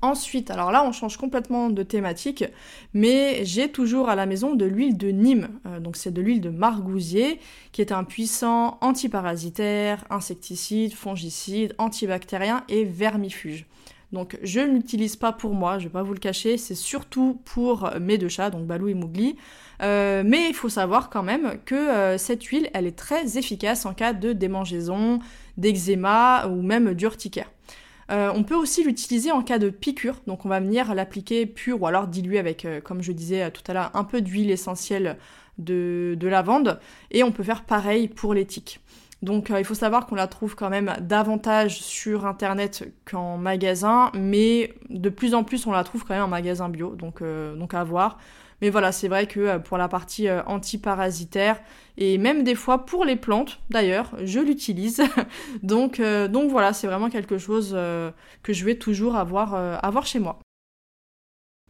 Ensuite, 0.00 0.52
alors 0.52 0.70
là 0.70 0.84
on 0.84 0.92
change 0.92 1.16
complètement 1.16 1.70
de 1.70 1.82
thématique, 1.82 2.44
mais 2.94 3.44
j'ai 3.44 3.68
toujours 3.68 4.08
à 4.08 4.14
la 4.14 4.26
maison 4.26 4.54
de 4.54 4.64
l'huile 4.64 4.96
de 4.96 5.08
Nîmes. 5.08 5.48
Euh, 5.66 5.80
donc 5.80 5.96
c'est 5.96 6.12
de 6.12 6.22
l'huile 6.22 6.40
de 6.40 6.50
margousier, 6.50 7.40
qui 7.72 7.80
est 7.80 7.90
un 7.90 8.04
puissant 8.04 8.78
antiparasitaire, 8.80 10.04
insecticide, 10.08 10.94
fongicide, 10.94 11.74
antibactérien 11.78 12.62
et 12.68 12.84
vermifuge. 12.84 13.66
Donc 14.12 14.38
je 14.42 14.60
ne 14.60 14.74
l'utilise 14.74 15.16
pas 15.16 15.32
pour 15.32 15.54
moi, 15.54 15.78
je 15.78 15.84
vais 15.84 15.92
pas 15.92 16.04
vous 16.04 16.14
le 16.14 16.20
cacher, 16.20 16.56
c'est 16.58 16.76
surtout 16.76 17.40
pour 17.44 17.90
mes 18.00 18.18
deux 18.18 18.28
chats, 18.28 18.50
donc 18.50 18.66
Balou 18.66 18.88
et 18.88 18.94
Mougli. 18.94 19.36
Euh, 19.82 20.22
mais 20.24 20.48
il 20.48 20.54
faut 20.54 20.68
savoir 20.68 21.10
quand 21.10 21.22
même 21.22 21.58
que 21.64 21.74
euh, 21.74 22.18
cette 22.18 22.44
huile, 22.44 22.70
elle 22.72 22.86
est 22.86 22.96
très 22.96 23.36
efficace 23.36 23.84
en 23.84 23.94
cas 23.94 24.12
de 24.12 24.32
démangeaison, 24.32 25.18
d'eczéma 25.56 26.46
ou 26.46 26.62
même 26.62 26.94
d'urticaire. 26.94 27.50
Euh, 28.10 28.32
on 28.34 28.42
peut 28.42 28.54
aussi 28.54 28.84
l'utiliser 28.84 29.30
en 29.32 29.42
cas 29.42 29.58
de 29.58 29.68
piqûre, 29.68 30.16
donc 30.26 30.46
on 30.46 30.48
va 30.48 30.60
venir 30.60 30.94
l'appliquer 30.94 31.44
pur 31.44 31.82
ou 31.82 31.86
alors 31.86 32.06
dilué 32.06 32.38
avec, 32.38 32.64
euh, 32.64 32.80
comme 32.80 33.02
je 33.02 33.12
disais 33.12 33.44
euh, 33.44 33.50
tout 33.50 33.62
à 33.70 33.74
l'heure, 33.74 33.90
un 33.94 34.04
peu 34.04 34.22
d'huile 34.22 34.50
essentielle 34.50 35.18
de, 35.58 36.16
lavande, 36.22 36.80
et 37.10 37.22
on 37.22 37.32
peut 37.32 37.42
faire 37.42 37.64
pareil 37.64 38.08
pour 38.08 38.32
les 38.32 38.46
tiques. 38.46 38.80
Donc 39.20 39.50
il 39.50 39.64
faut 39.64 39.74
savoir 39.74 40.06
qu'on 40.06 40.14
la 40.14 40.28
trouve 40.28 40.54
quand 40.54 40.70
même 40.70 40.94
davantage 41.00 41.80
sur 41.80 42.24
internet 42.24 42.88
qu'en 43.04 43.36
magasin, 43.36 44.12
mais 44.14 44.74
de 44.90 45.08
plus 45.08 45.34
en 45.34 45.42
plus 45.42 45.66
on 45.66 45.72
la 45.72 45.82
trouve 45.82 46.04
quand 46.04 46.14
même 46.14 46.22
en 46.22 46.28
magasin 46.28 46.68
bio, 46.68 46.94
donc, 46.94 47.20
à 47.74 47.84
voir. 47.84 48.18
Mais 48.62 48.70
voilà, 48.70 48.92
c'est 48.92 49.08
vrai 49.08 49.26
que 49.26 49.58
pour 49.58 49.76
la 49.76 49.88
partie 49.88 50.28
antiparasitaire 50.46 51.60
et 52.00 52.16
même 52.16 52.44
des 52.44 52.54
fois 52.54 52.86
pour 52.86 53.04
les 53.04 53.16
plantes, 53.16 53.58
d'ailleurs, 53.70 54.12
je 54.24 54.38
l'utilise. 54.38 55.02
donc, 55.62 55.98
euh, 55.98 56.28
donc 56.28 56.50
voilà, 56.50 56.72
c'est 56.72 56.86
vraiment 56.86 57.10
quelque 57.10 57.38
chose 57.38 57.72
que 57.72 58.52
je 58.52 58.64
vais 58.64 58.76
toujours 58.76 59.16
avoir, 59.16 59.54
avoir 59.84 60.06
chez 60.06 60.20
moi. 60.20 60.38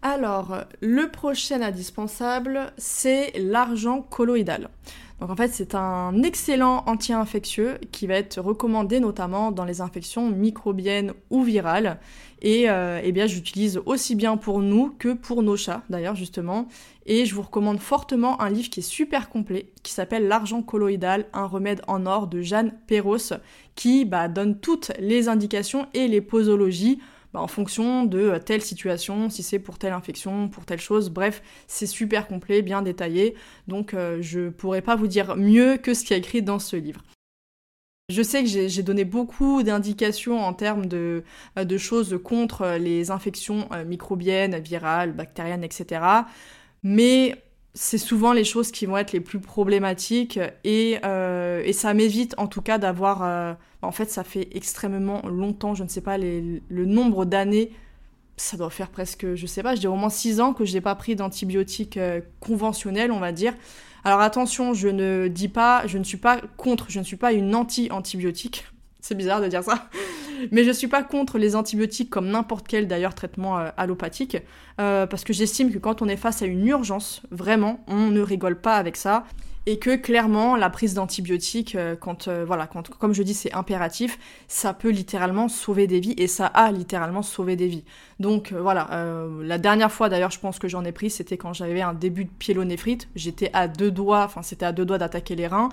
Alors, 0.03 0.65
le 0.81 1.11
prochain 1.11 1.61
indispensable, 1.61 2.73
c'est 2.77 3.33
l'argent 3.37 4.01
colloïdal. 4.01 4.69
Donc 5.21 5.31
en 5.31 5.35
fait, 5.35 5.49
c'est 5.49 5.75
un 5.75 6.23
excellent 6.23 6.85
anti-infectieux 6.87 7.79
qui 7.91 8.07
va 8.07 8.15
être 8.15 8.41
recommandé 8.41 9.01
notamment 9.01 9.51
dans 9.51 9.65
les 9.65 9.81
infections 9.81 10.31
microbiennes 10.31 11.13
ou 11.31 11.43
virales. 11.43 11.99
Et 12.41 12.71
euh, 12.71 13.01
eh 13.03 13.11
bien, 13.11 13.27
j'utilise 13.27 13.81
aussi 13.85 14.15
bien 14.15 14.37
pour 14.37 14.61
nous 14.61 14.95
que 14.97 15.13
pour 15.13 15.43
nos 15.43 15.57
chats, 15.57 15.83
d'ailleurs, 15.91 16.15
justement. 16.15 16.69
Et 17.05 17.27
je 17.27 17.35
vous 17.35 17.43
recommande 17.43 17.81
fortement 17.81 18.41
un 18.41 18.51
livre 18.51 18.71
qui 18.71 18.79
est 18.79 18.83
super 18.85 19.29
complet, 19.29 19.73
qui 19.83 19.93
s'appelle 19.93 20.29
L'argent 20.29 20.63
colloïdal, 20.63 21.27
un 21.33 21.47
remède 21.47 21.83
en 21.89 22.07
or 22.07 22.29
de 22.29 22.41
Jeanne 22.41 22.73
Perros, 22.87 23.35
qui 23.75 24.05
bah, 24.05 24.29
donne 24.29 24.61
toutes 24.61 24.93
les 25.01 25.29
indications 25.29 25.87
et 25.95 26.07
les 26.07 26.21
posologies 26.21 27.01
bah, 27.33 27.41
en 27.41 27.47
fonction 27.47 28.05
de 28.05 28.19
euh, 28.19 28.39
telle 28.39 28.63
situation, 28.63 29.31
si 29.31 29.43
c'est 29.43 29.59
pour 29.59 29.79
telle 29.79 29.93
infection, 29.93 30.49
pour 30.49 30.65
telle 30.65 30.81
chose. 30.81 31.11
Bref, 31.11 31.43
c'est 31.67 31.87
super 31.87 32.27
complet, 32.27 32.63
bien 32.63 32.83
détaillé. 32.83 33.35
Donc 33.67 33.95
euh, 33.95 34.19
je 34.21 34.49
pourrais 34.49 34.83
pas 34.83 34.97
vous 34.97 35.07
dire 35.07 35.37
mieux 35.37 35.77
que 35.77 35.95
ce 35.95 36.05
qui 36.05 36.15
est 36.15 36.19
écrit 36.19 36.43
dans 36.43 36.59
ce 36.59 36.77
livre. 36.77 37.03
Je 38.11 38.23
sais 38.23 38.43
que 38.43 38.49
j'ai 38.49 38.83
donné 38.83 39.05
beaucoup 39.05 39.63
d'indications 39.63 40.41
en 40.41 40.55
termes 40.55 40.87
de, 40.87 41.25
euh, 41.59 41.79
choses 41.79 42.19
contre 42.25 42.79
les 42.81 43.11
infections 43.11 43.69
microbiennes, 43.87 44.59
virales, 44.61 45.13
bactériennes, 45.13 45.63
etc. 45.63 46.01
Mais 46.83 47.35
c'est 47.75 47.99
souvent 47.99 48.33
les 48.33 48.45
choses 48.45 48.73
qui 48.73 48.87
vont 48.87 48.97
être 48.97 49.13
les 49.13 49.21
plus 49.21 49.41
problématiques 49.41 50.41
et, 50.65 50.99
euh, 51.05 51.73
ça 51.73 51.95
m'évite 51.95 52.35
en 52.39 52.47
tout 52.47 52.63
cas 52.63 52.79
d'avoir... 52.79 53.23
Euh, 53.23 53.55
en 53.83 53.93
fait, 53.93 54.11
ça 54.11 54.25
fait 54.25 54.49
extrêmement 54.53 55.23
longtemps, 55.27 55.75
je 55.75 55.85
ne 55.85 55.89
sais 55.89 56.01
pas 56.01 56.19
le 56.19 56.85
nombre 56.85 57.25
d'années, 57.25 57.73
ça 58.41 58.57
doit 58.57 58.71
faire 58.71 58.89
presque, 58.89 59.35
je 59.35 59.47
sais 59.47 59.63
pas, 59.63 59.75
je 59.75 59.81
dirais 59.81 59.93
au 59.93 59.97
moins 59.97 60.11
6 60.11 60.41
ans 60.41 60.53
que 60.53 60.65
je 60.65 60.73
n'ai 60.73 60.81
pas 60.81 60.95
pris 60.95 61.17
d'antibiotiques 61.17 61.97
euh, 61.97 62.21
conventionnels, 62.41 63.13
on 63.13 63.21
va 63.21 63.33
dire. 63.33 63.55
Alors 64.05 64.21
attention, 64.21 64.75
je 64.75 64.89
ne 64.89 65.29
dis 65.29 65.49
pas, 65.49 65.87
je 65.87 65.99
ne 65.99 66.05
suis 66.05 66.17
pas 66.17 66.41
contre, 66.57 66.87
je 66.89 66.99
ne 66.99 67.05
suis 67.05 67.17
pas 67.17 67.33
une 67.33 67.55
anti-antibiotique. 67.55 68.67
C'est 69.01 69.15
bizarre 69.15 69.41
de 69.41 69.49
dire 69.49 69.63
ça. 69.63 69.89
Mais 70.53 70.65
je 70.65 70.71
suis 70.71 70.87
pas 70.87 71.03
contre 71.03 71.39
les 71.39 71.57
antibiotiques 71.57 72.11
comme 72.11 72.29
n'importe 72.29 72.69
quel 72.69 72.87
d'ailleurs 72.87 73.15
traitement 73.15 73.59
euh, 73.59 73.71
allopathique, 73.77 74.37
euh, 74.81 75.07
parce 75.07 75.25
que 75.25 75.33
j'estime 75.33 75.73
que 75.73 75.79
quand 75.79 76.03
on 76.03 76.09
est 76.09 76.17
face 76.17 76.43
à 76.43 76.47
une 76.47 76.67
urgence, 76.67 77.23
vraiment, 77.31 77.85
on 77.89 78.09
ne 78.09 78.21
rigole 78.21 78.61
pas 78.61 78.77
avec 78.77 78.97
ça 78.97 79.25
et 79.69 79.79
que 79.79 79.97
clairement 79.97 80.57
la 80.57 80.71
prise 80.71 80.95
d'antibiotiques, 80.95 81.75
euh, 81.75 81.95
quand 81.95 82.29
voilà, 82.29 82.67
quand 82.67 82.89
comme 82.89 83.13
je 83.13 83.23
dis 83.23 83.35
c'est 83.35 83.53
impératif, 83.53 84.19
ça 84.49 84.73
peut 84.73 84.91
littéralement 84.91 85.49
sauver 85.49 85.87
des 85.87 86.01
vies 86.01 86.15
et 86.17 86.27
ça 86.27 86.47
a 86.47 86.73
littéralement 86.73 87.23
sauvé 87.23 87.55
des 87.55 87.69
vies. 87.69 87.85
Donc 88.19 88.53
voilà, 88.53 88.89
la 89.43 89.59
dernière 89.59 89.93
fois 89.93 90.09
d'ailleurs 90.09 90.33
je 90.33 90.41
pense 90.41 90.59
que 90.59 90.67
j'en 90.69 90.85
ai 90.85 90.93
pris, 90.93 91.11
c'était 91.11 91.37
quand 91.37 91.53
j'avais 91.53 91.83
un 91.83 91.95
début 91.95 92.25
de 92.25 92.31
pyélonéphrite, 92.31 93.09
j'étais 93.15 93.51
à 93.53 93.69
deux 93.69 93.91
doigts, 93.91 94.25
enfin 94.25 94.43
c'était 94.43 94.67
à 94.67 94.73
deux 94.73 94.85
doigts 94.85 94.99
d'attaquer 94.99 95.37
les 95.37 95.47
reins. 95.47 95.69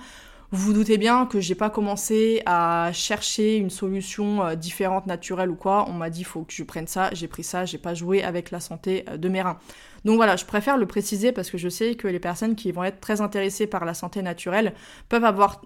Vous 0.52 0.66
vous 0.66 0.72
doutez 0.74 0.96
bien 0.96 1.26
que 1.26 1.40
j'ai 1.40 1.56
pas 1.56 1.70
commencé 1.70 2.40
à 2.46 2.90
chercher 2.92 3.56
une 3.56 3.70
solution 3.70 4.44
euh, 4.44 4.54
différente, 4.54 5.06
naturelle 5.06 5.50
ou 5.50 5.56
quoi. 5.56 5.86
On 5.88 5.92
m'a 5.92 6.08
dit 6.08 6.22
faut 6.22 6.42
que 6.42 6.52
je 6.52 6.62
prenne 6.62 6.86
ça, 6.86 7.10
j'ai 7.12 7.26
pris 7.26 7.42
ça, 7.42 7.64
j'ai 7.64 7.78
pas 7.78 7.94
joué 7.94 8.22
avec 8.22 8.52
la 8.52 8.60
santé 8.60 9.04
euh, 9.08 9.16
de 9.16 9.28
mes 9.28 9.42
reins. 9.42 9.58
Donc 10.06 10.16
voilà, 10.16 10.36
je 10.36 10.44
préfère 10.44 10.76
le 10.78 10.86
préciser 10.86 11.32
parce 11.32 11.50
que 11.50 11.58
je 11.58 11.68
sais 11.68 11.96
que 11.96 12.06
les 12.06 12.20
personnes 12.20 12.54
qui 12.54 12.70
vont 12.70 12.84
être 12.84 13.00
très 13.00 13.20
intéressées 13.20 13.66
par 13.66 13.84
la 13.84 13.92
santé 13.92 14.22
naturelle 14.22 14.72
peuvent 15.08 15.24
avoir 15.24 15.62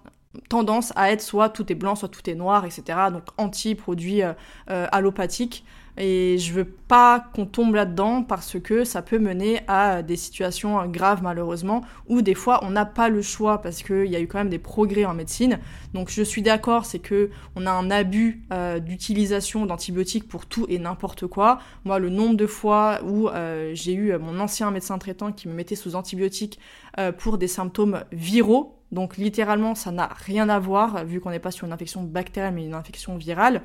tendance 0.49 0.91
à 0.95 1.11
être 1.11 1.21
soit 1.21 1.49
tout 1.49 1.71
est 1.71 1.75
blanc, 1.75 1.93
soit 1.95 2.09
tout 2.09 2.27
est 2.27 2.33
noir, 2.33 2.65
etc. 2.65 2.97
Donc 3.13 3.21
anti-produits 3.37 4.23
euh, 4.23 4.33
allopathiques. 4.67 5.63
Et 5.97 6.37
je 6.37 6.53
veux 6.53 6.65
pas 6.65 7.25
qu'on 7.33 7.45
tombe 7.45 7.75
là-dedans 7.75 8.23
parce 8.23 8.59
que 8.59 8.83
ça 8.83 9.01
peut 9.01 9.19
mener 9.19 9.61
à 9.67 10.01
des 10.01 10.15
situations 10.15 10.85
graves 10.87 11.21
malheureusement, 11.21 11.81
où 12.07 12.21
des 12.21 12.33
fois 12.33 12.59
on 12.63 12.69
n'a 12.69 12.85
pas 12.85 13.09
le 13.09 13.21
choix 13.21 13.61
parce 13.61 13.83
qu'il 13.83 14.07
y 14.07 14.15
a 14.15 14.19
eu 14.19 14.27
quand 14.27 14.37
même 14.37 14.49
des 14.49 14.59
progrès 14.59 15.05
en 15.05 15.13
médecine. 15.13 15.59
Donc 15.93 16.09
je 16.09 16.23
suis 16.23 16.41
d'accord, 16.41 16.85
c'est 16.85 16.99
que 16.99 17.29
on 17.55 17.65
a 17.65 17.71
un 17.71 17.91
abus 17.91 18.43
euh, 18.53 18.79
d'utilisation 18.79 19.65
d'antibiotiques 19.65 20.27
pour 20.27 20.45
tout 20.45 20.65
et 20.69 20.79
n'importe 20.79 21.27
quoi. 21.27 21.59
Moi, 21.85 21.99
le 21.99 22.09
nombre 22.09 22.35
de 22.35 22.47
fois 22.47 22.99
où 23.03 23.29
euh, 23.29 23.71
j'ai 23.73 23.93
eu 23.93 24.17
mon 24.17 24.39
ancien 24.39 24.71
médecin 24.71 24.97
traitant 24.97 25.31
qui 25.31 25.47
me 25.47 25.53
mettait 25.53 25.75
sous 25.75 25.95
antibiotiques 25.95 26.59
euh, 26.99 27.11
pour 27.11 27.37
des 27.37 27.47
symptômes 27.47 28.03
viraux, 28.11 28.77
donc 28.91 29.17
littéralement 29.17 29.75
ça 29.75 29.91
n'a 29.91 30.09
rien 30.25 30.49
à 30.49 30.59
voir 30.59 31.05
vu 31.05 31.19
qu'on 31.19 31.29
n'est 31.29 31.39
pas 31.39 31.51
sur 31.51 31.65
une 31.65 31.73
infection 31.73 32.03
bactérienne 32.03 32.55
mais 32.55 32.65
une 32.65 32.73
infection 32.73 33.17
virale. 33.17 33.61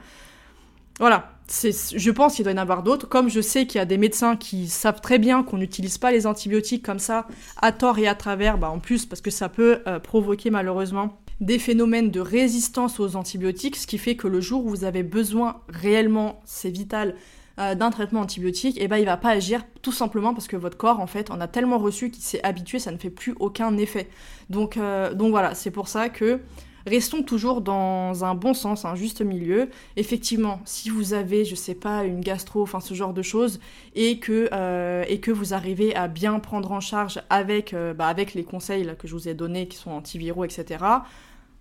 Voilà, 0.98 1.30
je 1.50 2.10
pense 2.10 2.34
qu'il 2.34 2.44
doit 2.44 2.52
y 2.52 2.54
en 2.54 2.58
avoir 2.58 2.82
d'autres. 2.82 3.08
Comme 3.08 3.28
je 3.28 3.40
sais 3.40 3.66
qu'il 3.66 3.78
y 3.78 3.82
a 3.82 3.84
des 3.84 3.98
médecins 3.98 4.36
qui 4.36 4.68
savent 4.68 5.00
très 5.00 5.18
bien 5.18 5.42
qu'on 5.42 5.58
n'utilise 5.58 5.98
pas 5.98 6.10
les 6.10 6.26
antibiotiques 6.26 6.84
comme 6.84 6.98
ça, 6.98 7.26
à 7.60 7.72
tort 7.72 7.98
et 7.98 8.08
à 8.08 8.14
travers, 8.14 8.58
bah 8.58 8.70
en 8.70 8.78
plus 8.78 9.06
parce 9.06 9.20
que 9.20 9.30
ça 9.30 9.48
peut 9.48 9.80
euh, 9.86 9.98
provoquer 9.98 10.50
malheureusement 10.50 11.18
des 11.40 11.58
phénomènes 11.58 12.10
de 12.10 12.20
résistance 12.20 12.98
aux 12.98 13.14
antibiotiques, 13.14 13.76
ce 13.76 13.86
qui 13.86 13.98
fait 13.98 14.16
que 14.16 14.26
le 14.26 14.40
jour 14.40 14.64
où 14.64 14.70
vous 14.70 14.84
avez 14.84 15.02
besoin 15.02 15.60
réellement, 15.68 16.40
c'est 16.46 16.70
vital, 16.70 17.14
euh, 17.58 17.74
d'un 17.74 17.90
traitement 17.90 18.20
antibiotique, 18.20 18.78
et 18.78 18.84
eh 18.84 18.88
ben 18.88 18.96
il 18.98 19.04
va 19.04 19.16
pas 19.16 19.30
agir 19.30 19.64
tout 19.82 19.92
simplement 19.92 20.34
parce 20.34 20.46
que 20.46 20.56
votre 20.56 20.76
corps 20.76 21.00
en 21.00 21.06
fait 21.06 21.30
en 21.30 21.40
a 21.40 21.48
tellement 21.48 21.78
reçu 21.78 22.10
qu'il 22.10 22.22
s'est 22.22 22.42
habitué, 22.42 22.78
ça 22.78 22.90
ne 22.90 22.98
fait 22.98 23.10
plus 23.10 23.34
aucun 23.38 23.76
effet. 23.76 24.08
Donc, 24.50 24.76
euh, 24.76 25.14
donc 25.14 25.30
voilà, 25.30 25.54
c'est 25.54 25.70
pour 25.70 25.88
ça 25.88 26.08
que 26.08 26.40
restons 26.86 27.22
toujours 27.22 27.60
dans 27.60 28.24
un 28.24 28.34
bon 28.34 28.54
sens, 28.54 28.84
un 28.84 28.94
juste 28.94 29.20
milieu. 29.20 29.68
Effectivement, 29.96 30.60
si 30.64 30.88
vous 30.88 31.12
avez, 31.12 31.44
je 31.44 31.54
sais 31.54 31.74
pas, 31.74 32.04
une 32.04 32.20
gastro, 32.20 32.62
enfin 32.62 32.80
ce 32.80 32.94
genre 32.94 33.12
de 33.12 33.22
choses, 33.22 33.60
et 33.94 34.18
que, 34.18 34.48
euh, 34.52 35.04
vous 35.28 35.54
arrivez 35.54 35.94
à 35.96 36.08
bien 36.08 36.38
prendre 36.38 36.70
en 36.72 36.80
charge 36.80 37.20
avec, 37.30 37.74
euh, 37.74 37.92
bah, 37.92 38.06
avec 38.06 38.32
les 38.34 38.44
conseils 38.44 38.88
que 38.98 39.08
je 39.08 39.14
vous 39.14 39.28
ai 39.28 39.34
donnés, 39.34 39.66
qui 39.66 39.76
sont 39.76 39.90
antiviraux, 39.90 40.44
etc., 40.44 40.84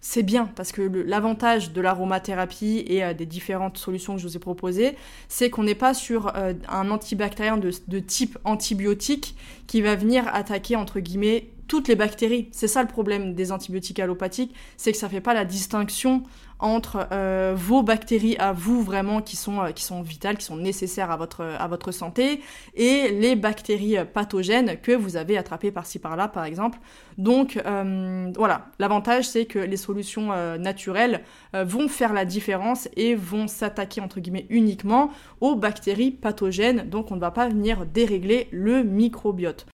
c'est 0.02 0.22
bien 0.22 0.52
parce 0.56 0.72
que 0.72 0.84
l'avantage 0.84 1.72
de 1.74 1.82
l'aromathérapie 1.82 2.84
et 2.86 3.04
euh, 3.04 3.16
des 3.16 3.26
différentes 3.26 3.80
solutions 3.80 4.14
que 4.14 4.22
je 4.22 4.28
vous 4.28 4.38
ai 4.38 4.40
proposées, 4.40 4.96
c'est 5.30 5.50
qu'on 5.50 5.64
n'est 5.64 5.74
pas 5.74 5.96
sur 5.96 6.32
un 6.36 6.92
antibactérien 6.92 7.58
de, 7.58 7.72
de, 7.88 8.00
type 8.00 8.38
antibiotique 8.44 9.36
qui 9.66 9.82
va 9.82 9.96
venir 9.96 10.28
attaquer 10.32 10.76
entre 10.76 11.00
guillemets 11.00 11.50
toutes 11.68 11.88
les 11.88 11.96
bactéries. 11.96 12.50
C'est 12.52 12.68
ça 12.68 12.82
le 12.82 12.88
problème 12.88 13.34
des 13.34 13.52
antibiotiques 13.52 14.00
allopathiques, 14.00 14.56
c'est 14.78 14.92
que 14.92 14.98
ça 14.98 15.10
fait 15.10 15.22
pas 15.22 15.34
la 15.34 15.46
distinction 15.46 16.24
entre 16.60 17.08
euh, 17.12 17.54
vos 17.56 17.84
bactéries 17.84 18.38
à 18.38 18.54
vous 18.54 18.82
vraiment 18.82 19.22
qui 19.22 19.36
sont, 19.36 19.62
euh, 19.62 19.72
qui 19.72 19.84
sont 19.84 20.02
vitales, 20.02 20.38
qui 20.38 20.46
sont 20.46 20.56
nécessaires 20.56 21.12
à 21.12 21.18
votre, 21.18 21.44
à 21.44 21.68
votre 21.68 21.92
santé, 21.92 22.42
et 22.76 23.10
les 23.10 23.36
bactéries 23.36 23.98
pathogènes 24.14 24.80
que 24.82 24.92
vous 24.92 25.18
avez 25.18 25.38
attrapées 25.38 25.72
par-ci 25.72 26.00
par-là, 26.00 26.28
par 26.28 26.46
exemple. 26.46 26.80
Donc 27.18 27.62
euh, 27.66 28.32
voilà, 28.36 28.68
l'avantage 28.80 29.28
c'est 29.28 29.46
que 29.46 29.60
les 29.60 29.78
solutions 29.78 30.28
naturelles 30.58 31.22
vont 31.54 31.88
faire 31.88 32.14
la 32.14 32.26
différence 32.26 32.88
et 32.96 33.16
vont 33.16 33.48
s'attaquer 33.48 34.02
entre 34.02 34.20
guillemets 34.20 34.48
uniquement 34.50 35.12
aux 35.42 35.56
bactéries 35.56 36.12
pathogènes, 36.12 36.90
donc 36.90 37.12
on 37.12 37.16
ne 37.16 37.22
va 37.22 37.32
pas 37.32 37.48
venir 37.48 37.86
dérégler 37.86 38.48
le 38.52 38.84
microbiote. 38.84 39.66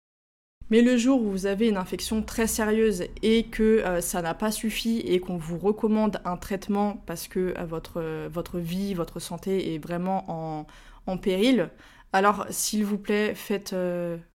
Mais 0.72 0.82
le 0.82 0.96
jour 0.96 1.22
où 1.22 1.30
vous 1.30 1.48
avez 1.48 1.68
une 1.68 1.76
infection 1.76 2.24
très 2.24 2.48
sérieuse 2.48 3.04
et 3.22 3.44
que 3.44 3.62
euh, 3.62 4.00
ça 4.00 4.22
n'a 4.22 4.34
pas 4.34 4.52
suffi 4.52 5.00
et 5.00 5.20
qu'on 5.20 5.36
vous 5.36 5.60
recommande 5.60 6.22
un 6.24 6.38
traitement 6.38 7.04
parce 7.06 7.28
que 7.28 7.54
euh, 7.58 7.66
votre, 7.66 8.00
euh, 8.02 8.30
votre 8.32 8.58
vie, 8.58 8.94
votre 8.94 9.20
santé 9.20 9.76
est 9.76 9.80
vraiment 9.80 10.24
en, 10.30 10.66
en 11.08 11.18
péril, 11.18 11.70
alors 12.14 12.46
s'il 12.50 12.86
vous 12.86 12.98
plaît, 12.98 13.34
faites, 13.36 13.74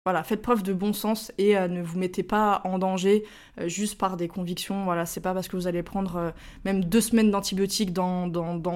voilà, 0.06 0.22
faites 0.22 0.42
preuve 0.42 0.62
de 0.62 0.74
bon 0.74 0.92
sens 0.92 1.32
et 1.38 1.56
euh, 1.56 1.66
ne 1.66 1.80
vous 1.80 1.98
mettez 1.98 2.22
pas 2.22 2.60
en 2.64 2.78
danger 2.78 3.24
euh, 3.58 3.68
juste 3.68 3.96
par 3.96 4.18
des 4.18 4.28
convictions. 4.28 4.84
Voilà, 4.84 5.06
c'est 5.06 5.22
pas 5.22 5.32
parce 5.32 5.48
que 5.48 5.56
vous 5.56 5.66
allez 5.66 5.82
prendre 5.82 6.16
euh, 6.16 6.30
même 6.66 6.84
deux 6.84 7.00
semaines 7.00 7.30
d'antibiotiques 7.30 7.94
dans, 7.94 8.28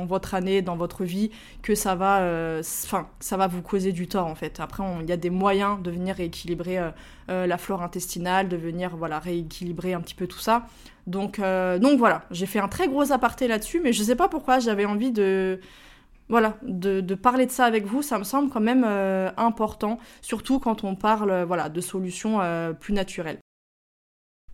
votre 0.07 0.33
année, 0.33 0.63
dans 0.63 0.77
votre 0.77 1.05
vie, 1.05 1.31
que 1.61 1.75
ça 1.75 1.95
va, 1.95 2.63
ça 2.63 3.37
va 3.37 3.47
vous 3.47 3.61
causer 3.61 3.93
du 3.93 4.09
tort 4.09 4.27
en 4.27 4.35
fait. 4.35 4.59
Après, 4.59 4.83
il 5.03 5.07
y 5.07 5.13
a 5.13 5.19
des 5.19 5.29
moyens 5.29 5.83
de 5.83 5.91
venir 5.91 6.17
rééquilibrer 6.17 6.79
la 7.29 7.59
flore 7.59 7.83
intestinale, 7.83 8.49
de 8.49 8.57
venir 8.57 8.97
voilà 8.97 9.19
rééquilibrer 9.19 9.93
un 9.93 10.01
petit 10.01 10.15
peu 10.15 10.27
tout 10.27 10.39
ça. 10.39 10.67
Donc, 11.07 11.41
donc 11.41 11.99
voilà, 11.99 12.23
j'ai 12.31 12.47
fait 12.47 12.59
un 12.59 12.69
très 12.69 12.89
gros 12.89 13.13
aparté 13.13 13.49
là-dessus, 13.49 13.81
mais 13.83 13.93
je 13.93 14.03
sais 14.03 14.17
pas 14.17 14.29
pourquoi 14.29 14.61
j'avais 14.61 14.87
envie 14.87 15.13
de 15.13 15.61
voilà, 16.29 16.59
de, 16.63 17.15
parler 17.15 17.47
de 17.47 17.51
ça 17.51 17.65
avec 17.65 17.87
vous, 17.87 18.03
ça 18.03 18.19
me 18.19 18.25
semble 18.25 18.51
quand 18.51 18.61
même 18.61 18.85
euh, 18.87 19.31
important, 19.37 19.99
surtout 20.21 20.59
quand 20.59 20.85
on 20.85 20.95
parle 20.95 21.31
euh, 21.31 21.45
voilà, 21.45 21.69
de 21.69 21.81
solutions 21.81 22.41
euh, 22.41 22.73
plus 22.73 22.93
naturelles. 22.93 23.39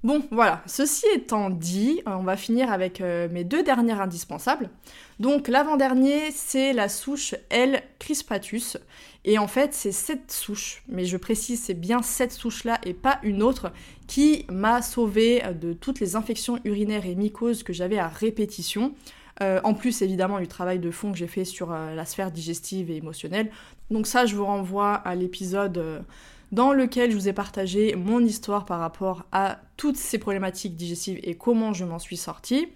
Bon, 0.05 0.23
voilà, 0.31 0.63
ceci 0.67 1.07
étant 1.15 1.49
dit, 1.49 2.03
on 2.05 2.25
va 2.25 2.37
finir 2.37 2.71
avec 2.71 3.01
mes 3.01 3.43
deux 3.43 3.63
dernières 3.63 4.03
indispensables. 4.03 4.69
Donc 5.19 5.49
l'avant-dernier, 5.49 6.31
c'est 6.31 6.75
la 6.75 6.91
souche 6.91 7.35
L. 7.49 7.83
crispatus. 7.99 8.77
Et 9.25 9.39
en 9.39 9.49
fait, 9.49 9.73
c'est 9.73 9.93
cette 9.93 10.31
souche, 10.31 10.83
mais 10.89 11.07
je 11.07 11.17
précise, 11.17 11.63
c'est 11.63 11.73
bien 11.73 12.03
cette 12.03 12.33
souche-là 12.33 12.81
et 12.85 12.93
pas 12.93 13.19
une 13.23 13.43
autre, 13.43 13.73
qui 14.07 14.45
m'a 14.51 14.83
sauvé 14.83 15.43
de 15.59 15.73
toutes 15.73 16.01
les 16.01 16.17
infections 16.17 16.61
urinaires 16.65 17.07
et 17.07 17.15
mycoses 17.15 17.63
que 17.63 17.73
j'avais 17.73 17.99
à 17.99 18.09
répétition. 18.09 18.93
Euh, 19.43 19.61
en 19.65 19.75
plus, 19.75 20.03
évidemment, 20.03 20.39
du 20.39 20.49
travail 20.49 20.79
de 20.79 20.91
fond 20.91 21.13
que 21.13 21.19
j'ai 21.19 21.27
fait 21.27 21.45
sur 21.45 21.73
euh, 21.73 21.95
la 21.95 22.05
sphère 22.05 22.31
digestive 22.31 22.91
et 22.91 22.97
émotionnelle. 22.97 23.51
Donc 23.91 24.07
ça, 24.07 24.27
je 24.27 24.37
vous 24.37 24.45
renvoie 24.45 24.95
à 24.95 25.15
l'épisode 25.15 25.79
euh, 25.79 26.01
dans 26.53 26.73
lequel 26.73 27.11
je 27.11 27.17
vous 27.17 27.29
ai 27.29 27.33
partagé 27.33 27.97
mon 27.97 28.21
histoire 28.21 28.65
par 28.65 28.79
rapport 28.79 29.25
à 29.33 29.59
toutes 29.77 29.97
ces 29.97 30.19
problématiques 30.19 30.77
digestives 30.77 31.19
et 31.25 31.35
comment 31.35 31.73
je 31.73 31.85
m'en 31.85 31.99
suis 31.99 32.17
sortie. 32.17 32.69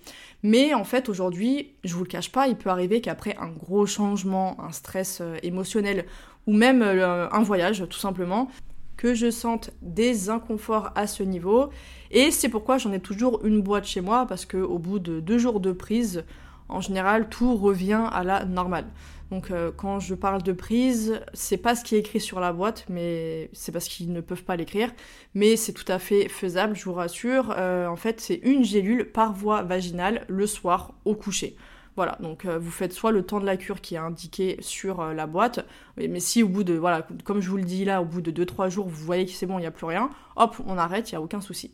Mais 0.43 0.75
en 0.75 0.85
fait, 0.85 1.09
aujourd'hui, 1.09 1.75
je 1.85 1.95
vous 1.95 2.03
le 2.03 2.09
cache 2.09 2.33
pas, 2.33 2.49
il 2.49 2.57
peut 2.57 2.71
arriver 2.71 3.01
qu'après 3.01 3.37
un 3.37 3.49
gros 3.49 3.87
changement, 3.87 4.57
un 4.61 4.73
stress 4.73 5.23
émotionnel 5.43 6.07
ou 6.47 6.53
même 6.53 6.83
un 6.83 7.43
voyage, 7.43 7.85
tout 7.89 7.99
simplement, 7.99 8.49
que 8.97 9.15
je 9.15 9.31
sente 9.31 9.71
des 9.81 10.29
inconforts 10.29 10.91
à 10.95 11.07
ce 11.07 11.23
niveau. 11.23 11.71
Et 12.11 12.31
c'est 12.31 12.49
pourquoi 12.49 12.79
j'en 12.79 12.93
ai 12.93 13.01
toujours 13.01 13.45
une 13.45 13.63
boîte 13.63 13.87
chez 13.87 14.01
moi, 14.01 14.27
parce 14.27 14.45
qu'au 14.45 14.79
bout 14.79 14.99
de 14.99 15.21
deux 15.21 15.39
jours 15.39 15.61
de 15.61 15.73
prise, 15.73 16.25
en 16.69 16.81
général, 16.81 17.29
tout 17.29 17.57
revient 17.57 18.09
à 18.13 18.25
la 18.25 18.45
normale. 18.45 18.87
Donc 19.31 19.51
euh, 19.51 19.71
quand 19.77 20.01
je 20.01 20.15
parle 20.15 20.43
de 20.43 20.53
prise, 20.53 21.21
c'est 21.35 21.59
pas 21.59 21.75
ce 21.75 21.85
qui 21.85 21.97
est 21.97 21.99
écrit 21.99 22.21
sur 22.21 22.41
la 22.41 22.53
boîte, 22.53 22.87
mais 22.89 23.51
c'est 23.53 23.73
parce 23.73 23.89
qu'ils 23.89 24.13
ne 24.13 24.21
peuvent 24.21 24.45
pas 24.45 24.57
l'écrire. 24.57 24.91
Mais 25.35 25.57
c'est 25.57 25.73
tout 25.73 25.91
à 25.91 25.99
fait 25.99 26.29
faisable, 26.29 26.75
je 26.75 26.85
vous 26.85 26.95
rassure. 26.95 27.55
Euh, 27.57 27.87
en 27.87 27.97
fait, 27.97 28.21
c'est 28.21 28.41
une 28.43 28.65
gélule 28.65 29.11
par 29.11 29.33
voie 29.33 29.63
vaginale 29.63 30.25
le 30.29 30.47
soir 30.47 30.95
au 31.05 31.15
coucher. 31.15 31.57
Voilà, 31.97 32.17
donc 32.21 32.45
euh, 32.45 32.59
vous 32.59 32.71
faites 32.71 32.93
soit 32.93 33.11
le 33.11 33.25
temps 33.25 33.41
de 33.41 33.45
la 33.45 33.57
cure 33.57 33.81
qui 33.81 33.97
est 33.97 33.99
indiqué 33.99 34.57
sur 34.61 35.05
la 35.05 35.27
boîte, 35.27 35.67
mais 35.97 36.21
si 36.21 36.45
au 36.45 36.49
bout 36.49 36.63
de, 36.63 36.75
voilà, 36.75 37.05
comme 37.25 37.41
je 37.41 37.51
vous 37.51 37.57
le 37.57 37.65
dis 37.65 37.85
là, 37.85 38.01
au 38.01 38.05
bout 38.05 38.21
de 38.21 38.31
2-3 38.31 38.71
jours, 38.71 38.87
vous 38.87 39.05
voyez 39.05 39.27
que 39.27 39.33
c'est 39.33 39.47
bon, 39.47 39.59
il 39.59 39.63
n'y 39.63 39.67
a 39.67 39.73
plus 39.73 39.87
rien, 39.87 40.09
hop, 40.37 40.57
on 40.65 40.79
arrête, 40.79 41.11
il 41.11 41.15
n'y 41.15 41.17
a 41.17 41.21
aucun 41.21 41.41
souci. 41.41 41.73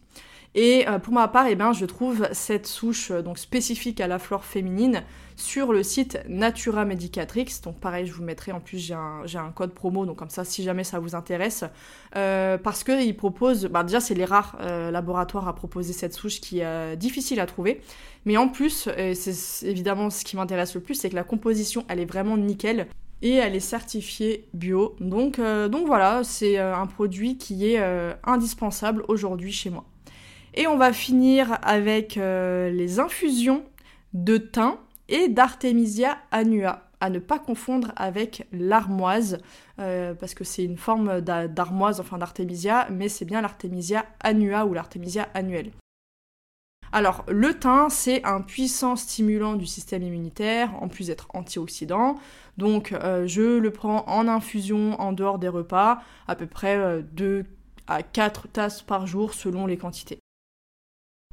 Et 0.54 0.86
pour 1.02 1.12
ma 1.12 1.26
part, 1.26 1.46
eh 1.48 1.56
ben, 1.56 1.72
je 1.72 1.84
trouve 1.84 2.28
cette 2.32 2.66
souche 2.66 3.10
donc 3.10 3.38
spécifique 3.38 4.00
à 4.00 4.06
la 4.06 4.20
flore 4.20 4.44
féminine 4.44 5.02
sur 5.36 5.72
le 5.72 5.82
site 5.82 6.18
Natura 6.28 6.84
Medicatrix. 6.84 7.60
Donc 7.62 7.78
pareil, 7.78 8.06
je 8.06 8.12
vous 8.12 8.22
mettrai 8.22 8.52
en 8.52 8.60
plus, 8.60 8.78
j'ai 8.78 8.94
un, 8.94 9.52
code 9.54 9.72
promo, 9.72 10.06
donc 10.06 10.16
comme 10.16 10.30
ça, 10.30 10.44
si 10.44 10.62
jamais 10.62 10.84
ça 10.84 10.98
vous 10.98 11.14
intéresse. 11.14 11.64
Euh, 12.16 12.58
parce 12.58 12.84
qu'ils 12.84 13.16
proposent, 13.16 13.66
bah 13.66 13.82
déjà 13.82 14.00
c'est 14.00 14.14
les 14.14 14.24
rares 14.24 14.56
euh, 14.60 14.90
laboratoires 14.90 15.48
à 15.48 15.54
proposer 15.54 15.92
cette 15.92 16.14
souche 16.14 16.40
qui 16.40 16.60
est 16.60 16.64
euh, 16.64 16.96
difficile 16.96 17.40
à 17.40 17.46
trouver. 17.46 17.80
Mais 18.24 18.36
en 18.36 18.48
plus, 18.48 18.88
c'est 19.14 19.66
évidemment 19.66 20.08
ce 20.08 20.24
qui 20.24 20.36
m'intéresse 20.36 20.74
le 20.74 20.80
plus, 20.80 20.94
c'est 20.94 21.10
que 21.10 21.14
la 21.14 21.24
composition, 21.24 21.84
elle 21.88 22.00
est 22.00 22.06
vraiment 22.06 22.38
nickel 22.38 22.86
et 23.20 23.34
elle 23.34 23.54
est 23.54 23.60
certifiée 23.60 24.48
bio. 24.54 24.96
Donc, 24.98 25.38
donc 25.38 25.86
voilà, 25.86 26.24
c'est 26.24 26.56
un 26.56 26.86
produit 26.86 27.36
qui 27.36 27.66
est 27.66 27.78
indispensable 28.24 29.04
aujourd'hui 29.08 29.52
chez 29.52 29.68
moi. 29.68 29.84
Et 30.54 30.66
on 30.66 30.76
va 30.76 30.92
finir 30.92 31.58
avec 31.62 32.16
les 32.16 33.00
infusions 33.00 33.64
de 34.12 34.38
thym 34.38 34.78
et 35.08 35.28
d'Artemisia 35.28 36.16
annua, 36.30 36.88
à 37.00 37.10
ne 37.10 37.18
pas 37.18 37.38
confondre 37.38 37.92
avec 37.96 38.46
l'armoise, 38.52 39.38
euh, 39.78 40.14
parce 40.14 40.34
que 40.34 40.44
c'est 40.44 40.64
une 40.64 40.78
forme 40.78 41.20
d'armoise, 41.20 42.00
enfin 42.00 42.18
d'Artemisia, 42.18 42.88
mais 42.90 43.08
c'est 43.08 43.24
bien 43.24 43.42
l'Artemisia 43.42 44.06
annua 44.20 44.64
ou 44.66 44.72
l'Artemisia 44.72 45.28
annuelle. 45.34 45.72
Alors, 46.92 47.24
le 47.28 47.58
thym, 47.58 47.88
c'est 47.90 48.24
un 48.24 48.40
puissant 48.40 48.94
stimulant 48.94 49.54
du 49.54 49.66
système 49.66 50.04
immunitaire, 50.04 50.70
en 50.80 50.86
plus 50.86 51.08
d'être 51.08 51.26
antioxydant. 51.34 52.14
Donc, 52.56 52.92
euh, 52.92 53.26
je 53.26 53.58
le 53.58 53.70
prends 53.72 54.04
en 54.06 54.28
infusion 54.28 54.98
en 55.00 55.12
dehors 55.12 55.40
des 55.40 55.48
repas, 55.48 56.00
à 56.28 56.36
peu 56.36 56.46
près 56.46 57.02
2 57.02 57.24
euh, 57.24 57.42
à 57.88 58.04
4 58.04 58.48
tasses 58.48 58.82
par 58.82 59.08
jour 59.08 59.34
selon 59.34 59.66
les 59.66 59.76
quantités. 59.76 60.23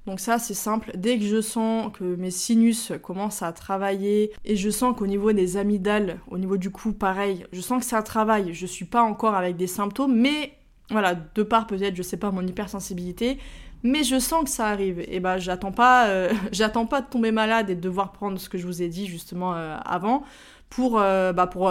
Donc 0.07 0.19
ça 0.19 0.39
c'est 0.39 0.55
simple, 0.55 0.91
dès 0.95 1.19
que 1.19 1.25
je 1.25 1.41
sens 1.41 1.91
que 1.93 2.03
mes 2.03 2.31
sinus 2.31 2.91
commencent 3.03 3.43
à 3.43 3.51
travailler 3.51 4.31
et 4.45 4.55
je 4.55 4.69
sens 4.71 4.95
qu'au 4.97 5.05
niveau 5.05 5.31
des 5.31 5.57
amygdales, 5.57 6.19
au 6.27 6.39
niveau 6.39 6.57
du 6.57 6.71
cou 6.71 6.91
pareil, 6.91 7.45
je 7.51 7.61
sens 7.61 7.81
que 7.81 7.85
ça 7.87 8.01
travaille, 8.01 8.53
je 8.53 8.65
suis 8.65 8.85
pas 8.85 9.03
encore 9.03 9.35
avec 9.35 9.57
des 9.57 9.67
symptômes, 9.67 10.15
mais 10.15 10.53
voilà, 10.89 11.15
de 11.15 11.43
part 11.43 11.67
peut-être, 11.67 11.95
je 11.95 12.01
sais 12.01 12.17
pas, 12.17 12.31
mon 12.31 12.45
hypersensibilité, 12.45 13.37
mais 13.83 14.03
je 14.03 14.19
sens 14.19 14.43
que 14.43 14.49
ça 14.49 14.67
arrive. 14.67 15.03
Et 15.07 15.19
ben 15.19 15.37
j'attends 15.37 15.71
pas, 15.71 16.07
euh, 16.07 16.33
j'attends 16.51 16.85
pas 16.85 17.01
de 17.01 17.07
tomber 17.07 17.31
malade 17.31 17.69
et 17.69 17.75
de 17.75 17.81
devoir 17.81 18.11
prendre 18.11 18.39
ce 18.39 18.49
que 18.49 18.57
je 18.57 18.65
vous 18.65 18.81
ai 18.81 18.87
dit 18.87 19.07
justement 19.07 19.55
euh, 19.55 19.77
avant 19.85 20.23
pour, 20.69 20.99
euh, 20.99 21.33
bah, 21.33 21.47
pour 21.47 21.69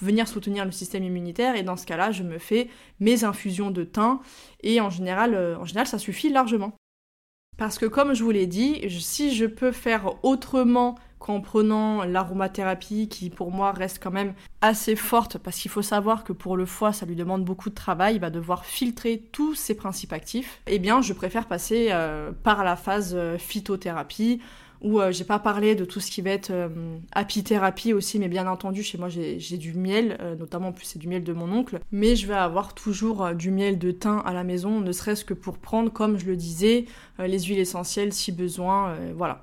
venir 0.00 0.28
soutenir 0.28 0.64
le 0.64 0.70
système 0.70 1.02
immunitaire. 1.02 1.56
Et 1.56 1.62
dans 1.62 1.76
ce 1.76 1.86
cas-là, 1.86 2.12
je 2.12 2.22
me 2.22 2.38
fais 2.38 2.68
mes 3.00 3.24
infusions 3.24 3.70
de 3.70 3.84
thym 3.84 4.20
et 4.62 4.80
en 4.80 4.90
général, 4.90 5.56
en 5.60 5.64
général, 5.64 5.86
ça 5.86 5.98
suffit 5.98 6.30
largement. 6.30 6.72
Parce 7.56 7.78
que 7.78 7.86
comme 7.86 8.14
je 8.14 8.22
vous 8.22 8.30
l'ai 8.30 8.46
dit, 8.46 8.82
si 9.00 9.34
je 9.34 9.46
peux 9.46 9.72
faire 9.72 10.12
autrement 10.22 10.96
qu'en 11.18 11.40
prenant 11.40 12.04
l'aromathérapie 12.04 13.08
qui 13.08 13.30
pour 13.30 13.50
moi 13.50 13.72
reste 13.72 13.98
quand 14.02 14.10
même 14.10 14.34
assez 14.60 14.96
forte 14.96 15.38
parce 15.38 15.58
qu'il 15.58 15.70
faut 15.70 15.82
savoir 15.82 16.24
que 16.24 16.32
pour 16.34 16.56
le 16.56 16.66
foie 16.66 16.92
ça 16.92 17.06
lui 17.06 17.16
demande 17.16 17.44
beaucoup 17.44 17.70
de 17.70 17.74
travail, 17.74 18.16
il 18.16 18.20
va 18.20 18.30
devoir 18.30 18.66
filtrer 18.66 19.22
tous 19.32 19.54
ses 19.54 19.74
principes 19.74 20.12
actifs, 20.12 20.60
eh 20.66 20.78
bien 20.78 21.00
je 21.00 21.14
préfère 21.14 21.46
passer 21.46 21.88
euh, 21.90 22.32
par 22.42 22.64
la 22.64 22.76
phase 22.76 23.14
euh, 23.14 23.38
phytothérapie 23.38 24.40
où 24.80 25.00
euh, 25.00 25.12
j'ai 25.12 25.24
pas 25.24 25.38
parlé 25.38 25.74
de 25.74 25.84
tout 25.84 26.00
ce 26.00 26.10
qui 26.10 26.22
va 26.22 26.30
être 26.30 26.50
euh, 26.50 26.68
apithérapie 27.12 27.92
aussi, 27.92 28.18
mais 28.18 28.28
bien 28.28 28.46
entendu, 28.46 28.82
chez 28.82 28.98
moi 28.98 29.08
j'ai 29.08 29.58
du 29.58 29.74
miel, 29.74 30.16
euh, 30.20 30.36
notamment 30.36 30.68
en 30.68 30.72
plus 30.72 30.84
c'est 30.84 30.98
du 30.98 31.08
miel 31.08 31.24
de 31.24 31.32
mon 31.32 31.52
oncle, 31.52 31.80
mais 31.92 32.16
je 32.16 32.26
vais 32.26 32.34
avoir 32.34 32.74
toujours 32.74 33.34
du 33.34 33.50
miel 33.50 33.78
de 33.78 33.90
thym 33.90 34.22
à 34.24 34.32
la 34.32 34.44
maison, 34.44 34.80
ne 34.80 34.92
serait-ce 34.92 35.24
que 35.24 35.34
pour 35.34 35.58
prendre, 35.58 35.92
comme 35.92 36.18
je 36.18 36.26
le 36.26 36.36
disais, 36.36 36.86
les 37.18 37.40
huiles 37.40 37.58
essentielles 37.58 38.12
si 38.12 38.32
besoin, 38.32 38.96
voilà. 39.14 39.42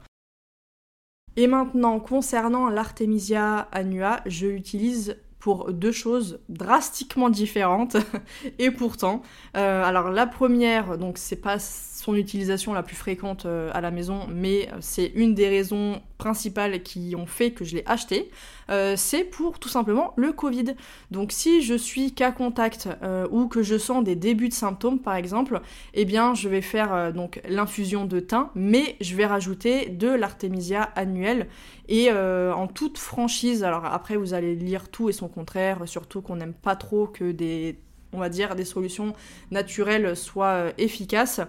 Et 1.36 1.48
maintenant, 1.48 2.00
concernant 2.00 2.69
l'Artemisia 2.69 3.67
annua, 3.72 4.22
je 4.28 4.48
l'utilise 4.48 5.17
pour 5.39 5.74
deux 5.74 5.91
choses 5.91 6.39
drastiquement 6.48 7.30
différentes 7.30 7.98
et 8.60 8.72
pourtant 8.72 9.22
alors 9.54 10.10
la 10.10 10.26
première 10.26 10.98
donc 10.98 11.17
c'est 11.17 11.36
pas 11.36 11.60
son 12.03 12.15
utilisation 12.15 12.73
la 12.73 12.83
plus 12.83 12.97
fréquente 12.97 13.45
euh, 13.45 13.71
à 13.73 13.79
la 13.79 13.89
maison, 13.89 14.27
mais 14.29 14.67
euh, 14.67 14.77
c'est 14.81 15.05
une 15.15 15.33
des 15.33 15.47
raisons 15.47 16.01
principales 16.17 16.83
qui 16.83 17.15
ont 17.17 17.25
fait 17.25 17.51
que 17.51 17.63
je 17.63 17.75
l'ai 17.75 17.83
acheté, 17.85 18.29
euh, 18.69 18.95
c'est 18.97 19.23
pour 19.23 19.57
tout 19.57 19.69
simplement 19.69 20.13
le 20.17 20.33
Covid. 20.33 20.75
Donc 21.11 21.31
si 21.31 21.61
je 21.61 21.73
suis 21.73 22.13
cas 22.13 22.31
contact 22.31 22.89
ou 23.31 23.47
que 23.47 23.61
je 23.61 23.77
sens 23.77 24.03
des 24.03 24.15
débuts 24.15 24.49
de 24.49 24.53
symptômes 24.53 24.99
par 24.99 25.15
exemple, 25.15 25.61
eh 25.93 26.05
bien 26.05 26.33
je 26.33 26.49
vais 26.49 26.61
faire 26.61 27.13
donc 27.13 27.41
l'infusion 27.47 28.05
de 28.05 28.19
thym, 28.19 28.49
mais 28.55 28.95
je 29.01 29.15
vais 29.15 29.25
rajouter 29.25 29.89
de 29.89 30.07
l'artémisia 30.07 30.83
annuelle 30.95 31.47
et 31.89 32.09
en 32.11 32.67
toute 32.67 32.97
franchise. 32.97 33.63
Alors 33.63 33.85
après 33.85 34.15
vous 34.15 34.33
allez 34.33 34.55
lire 34.55 34.89
tout 34.89 35.09
et 35.09 35.13
son 35.13 35.27
contraire, 35.27 35.81
surtout 35.85 36.21
qu'on 36.21 36.37
n'aime 36.37 36.53
pas 36.53 36.75
trop 36.75 37.07
que 37.07 37.31
des 37.31 37.77
on 38.13 38.19
va 38.19 38.29
dire 38.29 38.55
des 38.55 38.65
solutions 38.65 39.13
naturelles 39.51 40.15
soient 40.15 40.71
efficaces. 40.77 41.41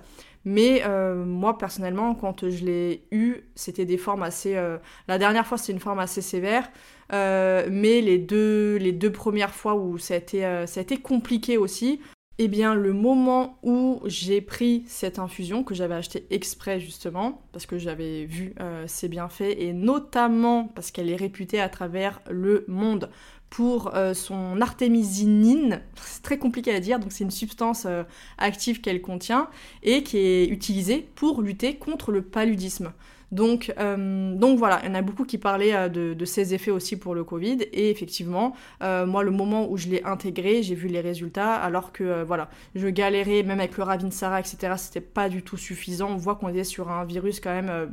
Mais 0.44 0.82
euh, 0.84 1.24
moi, 1.24 1.56
personnellement, 1.56 2.14
quand 2.14 2.48
je 2.48 2.64
l'ai 2.64 3.06
eu, 3.10 3.36
c'était 3.54 3.86
des 3.86 3.96
formes 3.96 4.22
assez... 4.22 4.56
Euh, 4.56 4.78
la 5.08 5.18
dernière 5.18 5.46
fois, 5.46 5.56
c'était 5.58 5.72
une 5.72 5.80
forme 5.80 6.00
assez 6.00 6.20
sévère. 6.20 6.70
Euh, 7.12 7.66
mais 7.70 8.00
les 8.00 8.18
deux, 8.18 8.76
les 8.76 8.92
deux 8.92 9.12
premières 9.12 9.54
fois 9.54 9.74
où 9.74 9.98
ça 9.98 10.14
a 10.14 10.16
été, 10.18 10.40
ça 10.66 10.80
a 10.80 10.82
été 10.82 10.98
compliqué 10.98 11.58
aussi, 11.58 12.00
eh 12.38 12.48
bien, 12.48 12.74
le 12.74 12.92
moment 12.92 13.58
où 13.62 14.00
j'ai 14.06 14.40
pris 14.40 14.84
cette 14.86 15.18
infusion, 15.18 15.62
que 15.62 15.74
j'avais 15.74 15.94
acheté 15.94 16.26
exprès 16.30 16.80
justement, 16.80 17.42
parce 17.52 17.66
que 17.66 17.78
j'avais 17.78 18.24
vu 18.24 18.54
ses 18.86 19.08
bienfaits, 19.08 19.54
et 19.56 19.72
notamment 19.72 20.64
parce 20.74 20.90
qu'elle 20.90 21.10
est 21.10 21.16
réputée 21.16 21.60
à 21.60 21.68
travers 21.68 22.20
le 22.28 22.64
monde 22.66 23.10
pour 23.54 23.94
euh, 23.94 24.14
son 24.14 24.60
artémisinine, 24.60 25.80
c'est 25.94 26.22
très 26.24 26.38
compliqué 26.38 26.74
à 26.74 26.80
dire, 26.80 26.98
donc 26.98 27.12
c'est 27.12 27.22
une 27.22 27.30
substance 27.30 27.84
euh, 27.86 28.02
active 28.36 28.80
qu'elle 28.80 29.00
contient 29.00 29.48
et 29.84 30.02
qui 30.02 30.18
est 30.18 30.46
utilisée 30.46 31.06
pour 31.14 31.40
lutter 31.40 31.76
contre 31.76 32.10
le 32.10 32.22
paludisme. 32.22 32.92
Donc, 33.30 33.72
euh, 33.78 34.34
donc 34.34 34.58
voilà, 34.58 34.80
il 34.82 34.88
y 34.88 34.90
en 34.90 34.96
a 34.96 35.02
beaucoup 35.02 35.24
qui 35.24 35.38
parlaient 35.38 35.88
de, 35.88 36.24
ses 36.24 36.52
effets 36.52 36.72
aussi 36.72 36.96
pour 36.96 37.14
le 37.14 37.22
Covid. 37.22 37.58
Et 37.72 37.90
effectivement, 37.90 38.54
moi, 38.80 39.22
le 39.22 39.30
moment 39.30 39.70
où 39.70 39.76
je 39.76 39.88
l'ai 39.88 40.04
intégré, 40.04 40.62
j'ai 40.62 40.74
vu 40.74 40.88
les 40.88 41.00
résultats, 41.00 41.54
alors 41.54 41.92
que 41.92 42.22
voilà, 42.22 42.48
je 42.74 42.88
galérais, 42.88 43.42
même 43.44 43.60
avec 43.60 43.76
le 43.76 43.84
Ravinsara, 43.84 44.40
etc., 44.40 44.74
c'était 44.76 45.00
pas 45.00 45.28
du 45.28 45.42
tout 45.42 45.56
suffisant. 45.56 46.10
On 46.10 46.16
voit 46.16 46.36
qu'on 46.36 46.48
était 46.48 46.64
sur 46.64 46.90
un 46.90 47.04
virus 47.04 47.40
quand 47.40 47.50
même 47.50 47.92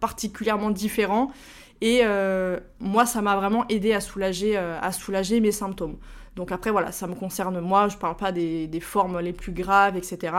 particulièrement 0.00 0.70
différent. 0.70 1.30
Et 1.80 2.00
euh, 2.02 2.58
moi, 2.78 3.06
ça 3.06 3.22
m'a 3.22 3.36
vraiment 3.36 3.66
aidé 3.68 3.92
à 3.92 4.00
soulager, 4.00 4.56
euh, 4.56 4.78
à 4.80 4.92
soulager 4.92 5.40
mes 5.40 5.52
symptômes. 5.52 5.96
Donc 6.36 6.52
après, 6.52 6.70
voilà, 6.70 6.92
ça 6.92 7.06
me 7.06 7.14
concerne 7.14 7.60
moi, 7.60 7.88
je 7.88 7.96
parle 7.96 8.16
pas 8.16 8.32
des, 8.32 8.80
formes 8.80 9.20
les 9.20 9.32
plus 9.32 9.52
graves, 9.52 9.96
etc. 9.96 10.34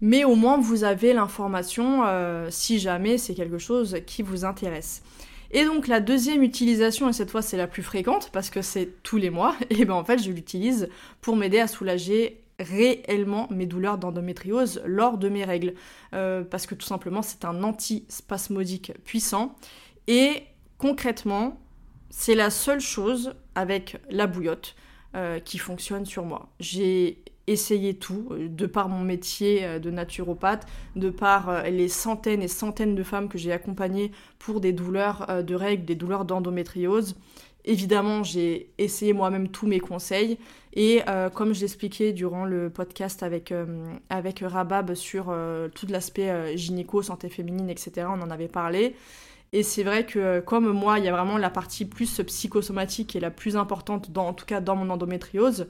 Mais 0.00 0.24
au 0.24 0.34
moins, 0.34 0.58
vous 0.58 0.84
avez 0.84 1.12
l'information 1.12 2.02
euh, 2.06 2.48
si 2.50 2.78
jamais 2.78 3.18
c'est 3.18 3.34
quelque 3.34 3.58
chose 3.58 3.98
qui 4.06 4.22
vous 4.22 4.44
intéresse. 4.44 5.02
Et 5.50 5.64
donc 5.64 5.88
la 5.88 6.00
deuxième 6.00 6.42
utilisation, 6.42 7.08
et 7.08 7.14
cette 7.14 7.30
fois 7.30 7.40
c'est 7.40 7.56
la 7.56 7.66
plus 7.66 7.82
fréquente 7.82 8.28
parce 8.32 8.50
que 8.50 8.60
c'est 8.60 9.02
tous 9.02 9.16
les 9.16 9.30
mois, 9.30 9.56
et 9.70 9.86
ben 9.86 9.94
en 9.94 10.04
fait 10.04 10.22
je 10.22 10.30
l'utilise 10.30 10.90
pour 11.22 11.36
m'aider 11.36 11.58
à 11.58 11.66
soulager 11.66 12.42
réellement 12.58 13.46
mes 13.50 13.66
douleurs 13.66 13.98
d'endométriose 13.98 14.82
lors 14.84 15.18
de 15.18 15.28
mes 15.28 15.44
règles. 15.44 15.74
parce 16.10 16.66
que 16.66 16.74
tout 16.74 16.86
simplement 16.86 17.22
c'est 17.22 17.44
un 17.44 17.62
antispasmodique 17.62 18.92
puissant 19.04 19.54
et 20.08 20.42
concrètement, 20.78 21.60
c'est 22.08 22.34
la 22.34 22.48
seule 22.48 22.80
chose 22.80 23.34
avec 23.54 23.98
la 24.08 24.26
bouillotte 24.26 24.74
euh, 25.14 25.38
qui 25.38 25.58
fonctionne 25.58 26.06
sur 26.06 26.24
moi. 26.24 26.48
J'ai 26.60 27.22
essayé 27.46 27.94
tout, 27.94 28.28
euh, 28.30 28.48
de 28.48 28.66
par 28.66 28.88
mon 28.88 29.00
métier 29.00 29.64
euh, 29.64 29.78
de 29.78 29.90
naturopathe, 29.90 30.66
de 30.96 31.10
par 31.10 31.64
les 31.64 31.88
centaines 31.88 32.42
et 32.42 32.48
centaines 32.48 32.94
de 32.94 33.02
femmes 33.02 33.28
que 33.28 33.36
j'ai 33.36 33.52
accompagnées 33.52 34.12
pour 34.38 34.60
des 34.60 34.72
douleurs 34.72 35.44
de 35.44 35.54
règles, 35.54 35.84
des 35.84 35.94
douleurs 35.94 36.24
d'endométriose. 36.24 37.16
Évidemment, 37.70 38.22
j'ai 38.24 38.72
essayé 38.78 39.12
moi-même 39.12 39.48
tous 39.48 39.66
mes 39.66 39.78
conseils 39.78 40.38
et 40.72 41.02
comme 41.34 41.52
je 41.52 41.60
l'expliquais 41.60 42.14
durant 42.14 42.46
le 42.46 42.70
podcast 42.70 43.22
avec, 43.22 43.52
avec 44.08 44.40
Rabab 44.40 44.94
sur 44.94 45.24
tout 45.74 45.86
l'aspect 45.90 46.56
gynéco, 46.56 47.02
santé 47.02 47.28
féminine, 47.28 47.68
etc., 47.68 48.06
on 48.08 48.22
en 48.22 48.30
avait 48.30 48.48
parlé. 48.48 48.94
Et 49.52 49.62
c'est 49.62 49.82
vrai 49.82 50.06
que 50.06 50.40
comme 50.40 50.70
moi, 50.72 50.98
il 50.98 51.04
y 51.04 51.08
a 51.08 51.12
vraiment 51.12 51.36
la 51.36 51.50
partie 51.50 51.84
plus 51.84 52.22
psychosomatique 52.26 53.08
qui 53.08 53.18
est 53.18 53.20
la 53.20 53.30
plus 53.30 53.56
importante, 53.56 54.10
dans, 54.10 54.28
en 54.28 54.32
tout 54.32 54.46
cas 54.46 54.62
dans 54.62 54.76
mon 54.76 54.88
endométriose, 54.88 55.66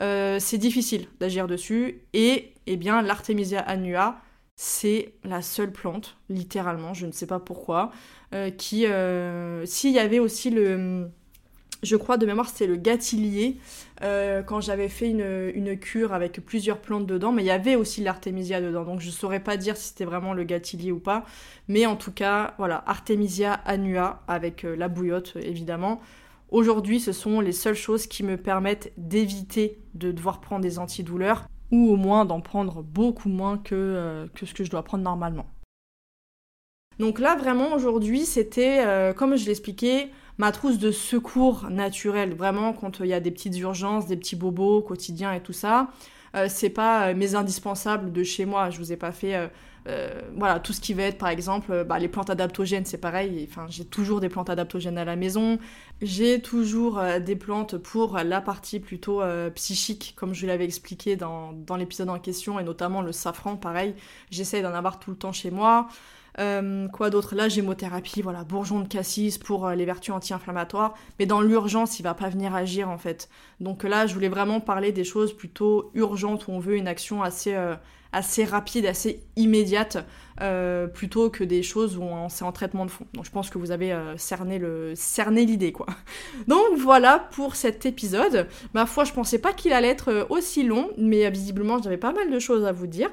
euh, 0.00 0.38
c'est 0.38 0.58
difficile 0.58 1.06
d'agir 1.20 1.46
dessus. 1.46 2.02
Et 2.12 2.52
eh 2.66 2.76
bien, 2.76 3.02
l'Artemisia 3.02 3.60
annua, 3.60 4.20
c'est 4.56 5.14
la 5.24 5.42
seule 5.42 5.72
plante, 5.72 6.16
littéralement, 6.28 6.94
je 6.94 7.06
ne 7.06 7.12
sais 7.12 7.26
pas 7.26 7.40
pourquoi, 7.40 7.90
euh, 8.34 8.50
qui, 8.50 8.86
euh, 8.86 9.64
s'il 9.66 9.92
y 9.92 9.98
avait 9.98 10.18
aussi 10.18 10.50
le 10.50 11.10
je 11.82 11.96
crois 11.96 12.16
de 12.16 12.26
mémoire 12.26 12.48
c'était 12.48 12.66
le 12.66 12.76
gâtillier 12.76 13.58
euh, 14.02 14.42
quand 14.42 14.60
j'avais 14.60 14.88
fait 14.88 15.10
une, 15.10 15.78
cure 15.78 16.12
avec 16.12 16.44
plusieurs 16.44 16.78
plantes 16.78 17.06
dedans 17.06 17.32
mais 17.32 17.42
il 17.42 17.46
y 17.46 17.50
avait 17.50 17.76
aussi 17.76 18.02
l'artémisia 18.02 18.60
dedans 18.60 18.84
donc 18.84 19.00
je 19.00 19.10
saurais 19.10 19.40
pas 19.40 19.56
dire 19.56 19.76
si 19.76 19.88
c'était 19.88 20.04
vraiment 20.04 20.32
le 20.32 20.44
gâtillier 20.44 20.92
ou 20.92 20.98
pas 20.98 21.24
mais 21.68 21.86
en 21.86 21.96
tout 21.96 22.12
cas 22.12 22.54
voilà 22.58 22.82
artémisia 22.86 23.52
annua 23.52 24.22
avec 24.28 24.64
euh, 24.64 24.76
la 24.76 24.88
bouillotte 24.88 25.36
évidemment. 25.36 26.00
Aujourd'hui 26.50 27.00
ce 27.00 27.12
sont 27.12 27.40
les 27.40 27.52
seules 27.52 27.74
choses 27.74 28.06
qui 28.06 28.22
me 28.22 28.36
permettent 28.36 28.92
d'éviter 28.96 29.78
de 29.94 30.12
devoir 30.12 30.40
prendre 30.40 30.62
des 30.62 30.78
antidouleurs 30.78 31.48
ou 31.72 31.90
au 31.90 31.96
moins 31.96 32.24
d'en 32.24 32.40
prendre 32.40 32.82
beaucoup 32.82 33.28
moins 33.28 33.58
que, 33.58 33.74
euh, 33.74 34.26
que 34.34 34.46
ce 34.46 34.54
que 34.54 34.62
je 34.62 34.70
dois 34.70 34.84
prendre 34.84 35.02
normalement. 35.02 35.46
Donc 37.00 37.18
là 37.18 37.36
vraiment 37.36 37.74
aujourd'hui 37.74 38.24
c'était 38.24 39.12
comme 39.16 39.36
je 39.36 39.44
l'expliquais 39.46 40.08
ma 40.38 40.52
trousse 40.52 40.78
de 40.78 40.90
secours 40.90 41.68
naturel, 41.70 42.34
vraiment 42.34 42.72
quand 42.72 43.00
il 43.00 43.06
y 43.06 43.14
a 43.14 43.20
des 43.20 43.30
petites 43.30 43.56
urgences, 43.58 44.06
des 44.06 44.16
petits 44.16 44.36
bobos 44.36 44.82
quotidiens 44.82 45.32
et 45.32 45.40
tout 45.40 45.52
ça. 45.52 45.90
Euh, 46.34 46.46
c'est 46.48 46.70
pas 46.70 47.08
euh, 47.08 47.14
mes 47.14 47.34
indispensables 47.34 48.12
de 48.12 48.22
chez 48.22 48.44
moi. 48.44 48.70
Je 48.70 48.78
vous 48.78 48.92
ai 48.92 48.96
pas 48.96 49.12
fait 49.12 49.48
euh, 49.88 50.20
voilà 50.34 50.58
tout 50.58 50.72
ce 50.72 50.80
qui 50.80 50.94
va 50.94 51.04
être 51.04 51.16
par 51.16 51.28
exemple 51.28 51.84
bah, 51.84 51.98
les 52.00 52.08
plantes 52.08 52.28
adaptogènes, 52.28 52.84
c'est 52.84 52.98
pareil. 52.98 53.46
Enfin, 53.48 53.66
j'ai 53.68 53.84
toujours 53.84 54.20
des 54.20 54.28
plantes 54.28 54.50
adaptogènes 54.50 54.98
à 54.98 55.04
la 55.04 55.16
maison. 55.16 55.58
J'ai 56.02 56.40
toujours 56.42 57.00
des 57.24 57.36
plantes 57.36 57.78
pour 57.78 58.18
la 58.18 58.40
partie 58.40 58.80
plutôt 58.80 59.22
psychique, 59.54 60.14
comme 60.16 60.34
je 60.34 60.46
l'avais 60.46 60.64
expliqué 60.64 61.14
dans, 61.14 61.52
dans 61.52 61.76
l'épisode 61.76 62.08
en 62.10 62.18
question, 62.18 62.58
et 62.58 62.64
notamment 62.64 63.00
le 63.00 63.12
safran, 63.12 63.56
pareil. 63.56 63.94
J'essaie 64.30 64.60
d'en 64.60 64.74
avoir 64.74 64.98
tout 64.98 65.10
le 65.10 65.16
temps 65.16 65.32
chez 65.32 65.52
moi. 65.52 65.86
Euh, 66.38 66.88
quoi 66.88 67.10
d'autre? 67.10 67.34
La 67.34 67.48
gémothérapie, 67.48 68.22
voilà, 68.22 68.44
bourgeon 68.44 68.80
de 68.80 68.88
cassis 68.88 69.38
pour 69.38 69.66
euh, 69.66 69.74
les 69.74 69.84
vertus 69.84 70.12
anti-inflammatoires. 70.12 70.94
Mais 71.18 71.26
dans 71.26 71.40
l'urgence, 71.40 71.98
il 71.98 72.02
va 72.02 72.14
pas 72.14 72.28
venir 72.28 72.54
agir 72.54 72.88
en 72.88 72.98
fait. 72.98 73.28
Donc 73.60 73.84
là, 73.84 74.06
je 74.06 74.14
voulais 74.14 74.28
vraiment 74.28 74.60
parler 74.60 74.92
des 74.92 75.04
choses 75.04 75.32
plutôt 75.32 75.90
urgentes 75.94 76.46
où 76.48 76.52
on 76.52 76.58
veut 76.58 76.76
une 76.76 76.88
action 76.88 77.22
assez, 77.22 77.54
euh, 77.54 77.74
assez 78.12 78.44
rapide, 78.44 78.84
assez 78.86 79.22
immédiate, 79.36 79.98
plutôt 80.92 81.30
que 81.30 81.44
des 81.44 81.62
choses 81.62 81.96
où 81.96 82.04
c'est 82.28 82.44
en 82.44 82.52
traitement 82.52 82.84
de 82.84 82.90
fond. 82.90 83.06
Donc 83.14 83.24
je 83.24 83.30
pense 83.30 83.48
que 83.48 83.56
vous 83.56 83.70
avez 83.70 83.98
cerné 84.18 84.58
le 84.58 84.92
cerné 84.94 85.46
l'idée 85.46 85.72
quoi. 85.72 85.86
Donc 86.46 86.76
voilà 86.76 87.26
pour 87.32 87.56
cet 87.56 87.86
épisode. 87.86 88.46
Ma 88.74 88.84
foi, 88.84 89.04
je 89.04 89.12
pensais 89.12 89.38
pas 89.38 89.54
qu'il 89.54 89.72
allait 89.72 89.88
être 89.88 90.26
aussi 90.28 90.62
long, 90.62 90.90
mais 90.98 91.30
visiblement 91.30 91.80
j'avais 91.82 91.96
pas 91.96 92.12
mal 92.12 92.30
de 92.30 92.38
choses 92.38 92.66
à 92.66 92.72
vous 92.72 92.86
dire. 92.86 93.10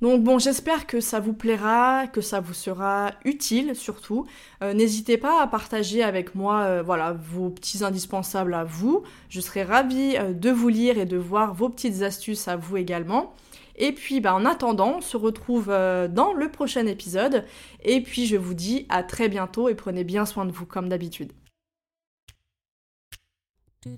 Donc 0.00 0.22
bon, 0.22 0.38
j'espère 0.38 0.86
que 0.86 1.00
ça 1.00 1.20
vous 1.20 1.34
plaira, 1.34 2.06
que 2.06 2.22
ça 2.22 2.40
vous 2.40 2.54
sera 2.54 3.12
utile 3.24 3.74
surtout. 3.74 4.26
Euh, 4.62 4.72
n'hésitez 4.72 5.18
pas 5.18 5.42
à 5.42 5.46
partager 5.46 6.02
avec 6.02 6.34
moi 6.34 6.60
euh, 6.60 6.82
voilà, 6.82 7.12
vos 7.12 7.50
petits 7.50 7.84
indispensables 7.84 8.54
à 8.54 8.64
vous. 8.64 9.02
Je 9.28 9.40
serai 9.40 9.62
ravie 9.62 10.16
euh, 10.16 10.32
de 10.32 10.50
vous 10.50 10.68
lire 10.68 10.98
et 10.98 11.04
de 11.04 11.18
voir 11.18 11.52
vos 11.52 11.68
petites 11.68 12.00
astuces 12.00 12.48
à 12.48 12.56
vous 12.56 12.78
également. 12.78 13.34
Et 13.76 13.92
puis 13.92 14.20
bah, 14.20 14.34
en 14.34 14.46
attendant, 14.46 14.96
on 14.98 15.00
se 15.02 15.18
retrouve 15.18 15.66
dans 15.68 16.32
le 16.34 16.50
prochain 16.50 16.86
épisode. 16.86 17.44
Et 17.82 18.02
puis 18.02 18.26
je 18.26 18.36
vous 18.36 18.54
dis 18.54 18.86
à 18.88 19.02
très 19.02 19.28
bientôt 19.28 19.68
et 19.68 19.74
prenez 19.74 20.04
bien 20.04 20.26
soin 20.26 20.44
de 20.44 20.52
vous 20.52 20.66
comme 20.66 20.88
d'habitude. 20.88 21.32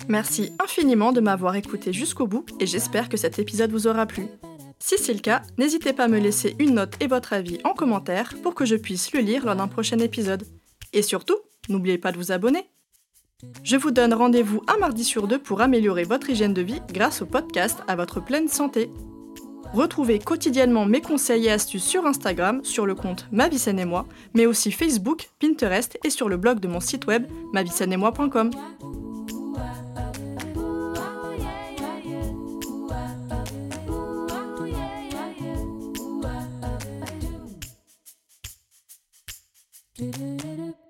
Merci 0.08 0.52
infiniment 0.62 1.12
de 1.12 1.20
m'avoir 1.20 1.56
écouté 1.56 1.92
jusqu'au 1.92 2.28
bout 2.28 2.46
et 2.60 2.66
j'espère 2.66 3.08
que 3.08 3.16
cet 3.16 3.40
épisode 3.40 3.72
vous 3.72 3.88
aura 3.88 4.06
plu. 4.06 4.28
Si 4.84 4.98
c'est 4.98 5.14
le 5.14 5.20
cas, 5.20 5.42
n'hésitez 5.58 5.92
pas 5.92 6.04
à 6.04 6.08
me 6.08 6.18
laisser 6.18 6.56
une 6.58 6.74
note 6.74 6.94
et 6.98 7.06
votre 7.06 7.34
avis 7.34 7.60
en 7.62 7.72
commentaire 7.72 8.34
pour 8.42 8.56
que 8.56 8.64
je 8.64 8.74
puisse 8.74 9.12
le 9.12 9.20
lire 9.20 9.46
lors 9.46 9.54
d'un 9.54 9.68
prochain 9.68 10.00
épisode. 10.00 10.44
Et 10.92 11.02
surtout, 11.02 11.36
n'oubliez 11.68 11.98
pas 11.98 12.10
de 12.10 12.16
vous 12.16 12.32
abonner. 12.32 12.68
Je 13.62 13.76
vous 13.76 13.92
donne 13.92 14.12
rendez-vous 14.12 14.60
un 14.66 14.78
mardi 14.78 15.04
sur 15.04 15.28
deux 15.28 15.38
pour 15.38 15.60
améliorer 15.60 16.02
votre 16.02 16.30
hygiène 16.30 16.52
de 16.52 16.62
vie 16.62 16.80
grâce 16.92 17.22
au 17.22 17.26
podcast 17.26 17.78
à 17.86 17.94
votre 17.94 18.18
pleine 18.18 18.48
santé. 18.48 18.90
Retrouvez 19.72 20.18
quotidiennement 20.18 20.84
mes 20.84 21.00
conseils 21.00 21.46
et 21.46 21.52
astuces 21.52 21.84
sur 21.84 22.04
Instagram, 22.04 22.64
sur 22.64 22.84
le 22.84 22.96
compte 22.96 23.28
Ma 23.30 23.46
et 23.46 23.84
moi, 23.84 24.06
mais 24.34 24.46
aussi 24.46 24.72
Facebook, 24.72 25.30
Pinterest 25.38 25.96
et 26.04 26.10
sur 26.10 26.28
le 26.28 26.36
blog 26.36 26.58
de 26.58 26.66
mon 26.66 26.80
site 26.80 27.06
web 27.06 27.26
do 40.10 40.36
do 40.36 40.56
do 40.56 40.81